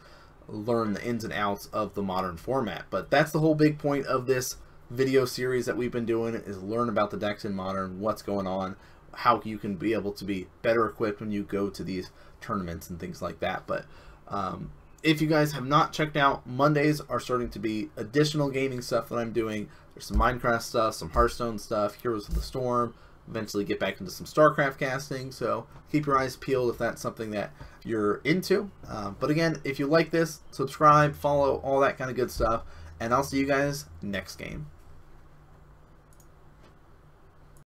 learn 0.48 0.92
the 0.92 1.04
ins 1.04 1.24
and 1.24 1.32
outs 1.32 1.66
of 1.72 1.94
the 1.94 2.02
modern 2.02 2.36
format. 2.36 2.84
But 2.90 3.10
that's 3.10 3.32
the 3.32 3.40
whole 3.40 3.54
big 3.54 3.78
point 3.78 4.06
of 4.06 4.26
this 4.26 4.56
video 4.90 5.24
series 5.24 5.66
that 5.66 5.76
we've 5.76 5.90
been 5.90 6.06
doing 6.06 6.34
is 6.34 6.62
learn 6.62 6.88
about 6.88 7.10
the 7.10 7.16
decks 7.16 7.44
in 7.44 7.54
modern, 7.54 8.00
what's 8.00 8.22
going 8.22 8.46
on, 8.46 8.76
how 9.14 9.40
you 9.44 9.58
can 9.58 9.76
be 9.76 9.94
able 9.94 10.12
to 10.12 10.24
be 10.24 10.48
better 10.60 10.86
equipped 10.86 11.20
when 11.20 11.32
you 11.32 11.42
go 11.42 11.70
to 11.70 11.82
these 11.82 12.10
tournaments 12.40 12.90
and 12.90 13.00
things 13.00 13.22
like 13.22 13.40
that. 13.40 13.66
But 13.66 13.86
um, 14.28 14.70
if 15.02 15.20
you 15.20 15.26
guys 15.26 15.52
have 15.52 15.66
not 15.66 15.92
checked 15.92 16.16
out, 16.16 16.46
Mondays 16.46 17.00
are 17.00 17.20
starting 17.20 17.50
to 17.50 17.58
be 17.58 17.90
additional 17.96 18.50
gaming 18.50 18.80
stuff 18.80 19.08
that 19.08 19.16
I'm 19.16 19.32
doing. 19.32 19.68
There's 19.94 20.06
some 20.06 20.16
Minecraft 20.16 20.62
stuff, 20.62 20.94
some 20.94 21.10
Hearthstone 21.10 21.58
stuff, 21.58 22.00
Heroes 22.00 22.28
of 22.28 22.34
the 22.34 22.42
Storm, 22.42 22.94
eventually 23.28 23.64
get 23.64 23.78
back 23.78 24.00
into 24.00 24.12
some 24.12 24.26
StarCraft 24.26 24.78
casting. 24.78 25.32
So 25.32 25.66
keep 25.90 26.06
your 26.06 26.18
eyes 26.18 26.36
peeled 26.36 26.70
if 26.70 26.78
that's 26.78 27.02
something 27.02 27.30
that 27.32 27.52
you're 27.84 28.16
into. 28.24 28.70
Uh, 28.88 29.10
but 29.10 29.30
again, 29.30 29.60
if 29.64 29.78
you 29.78 29.86
like 29.86 30.10
this, 30.10 30.40
subscribe, 30.50 31.14
follow, 31.14 31.56
all 31.56 31.80
that 31.80 31.98
kind 31.98 32.10
of 32.10 32.16
good 32.16 32.30
stuff. 32.30 32.62
And 33.00 33.12
I'll 33.12 33.24
see 33.24 33.38
you 33.38 33.46
guys 33.46 33.86
next 34.00 34.36
game. 34.36 34.66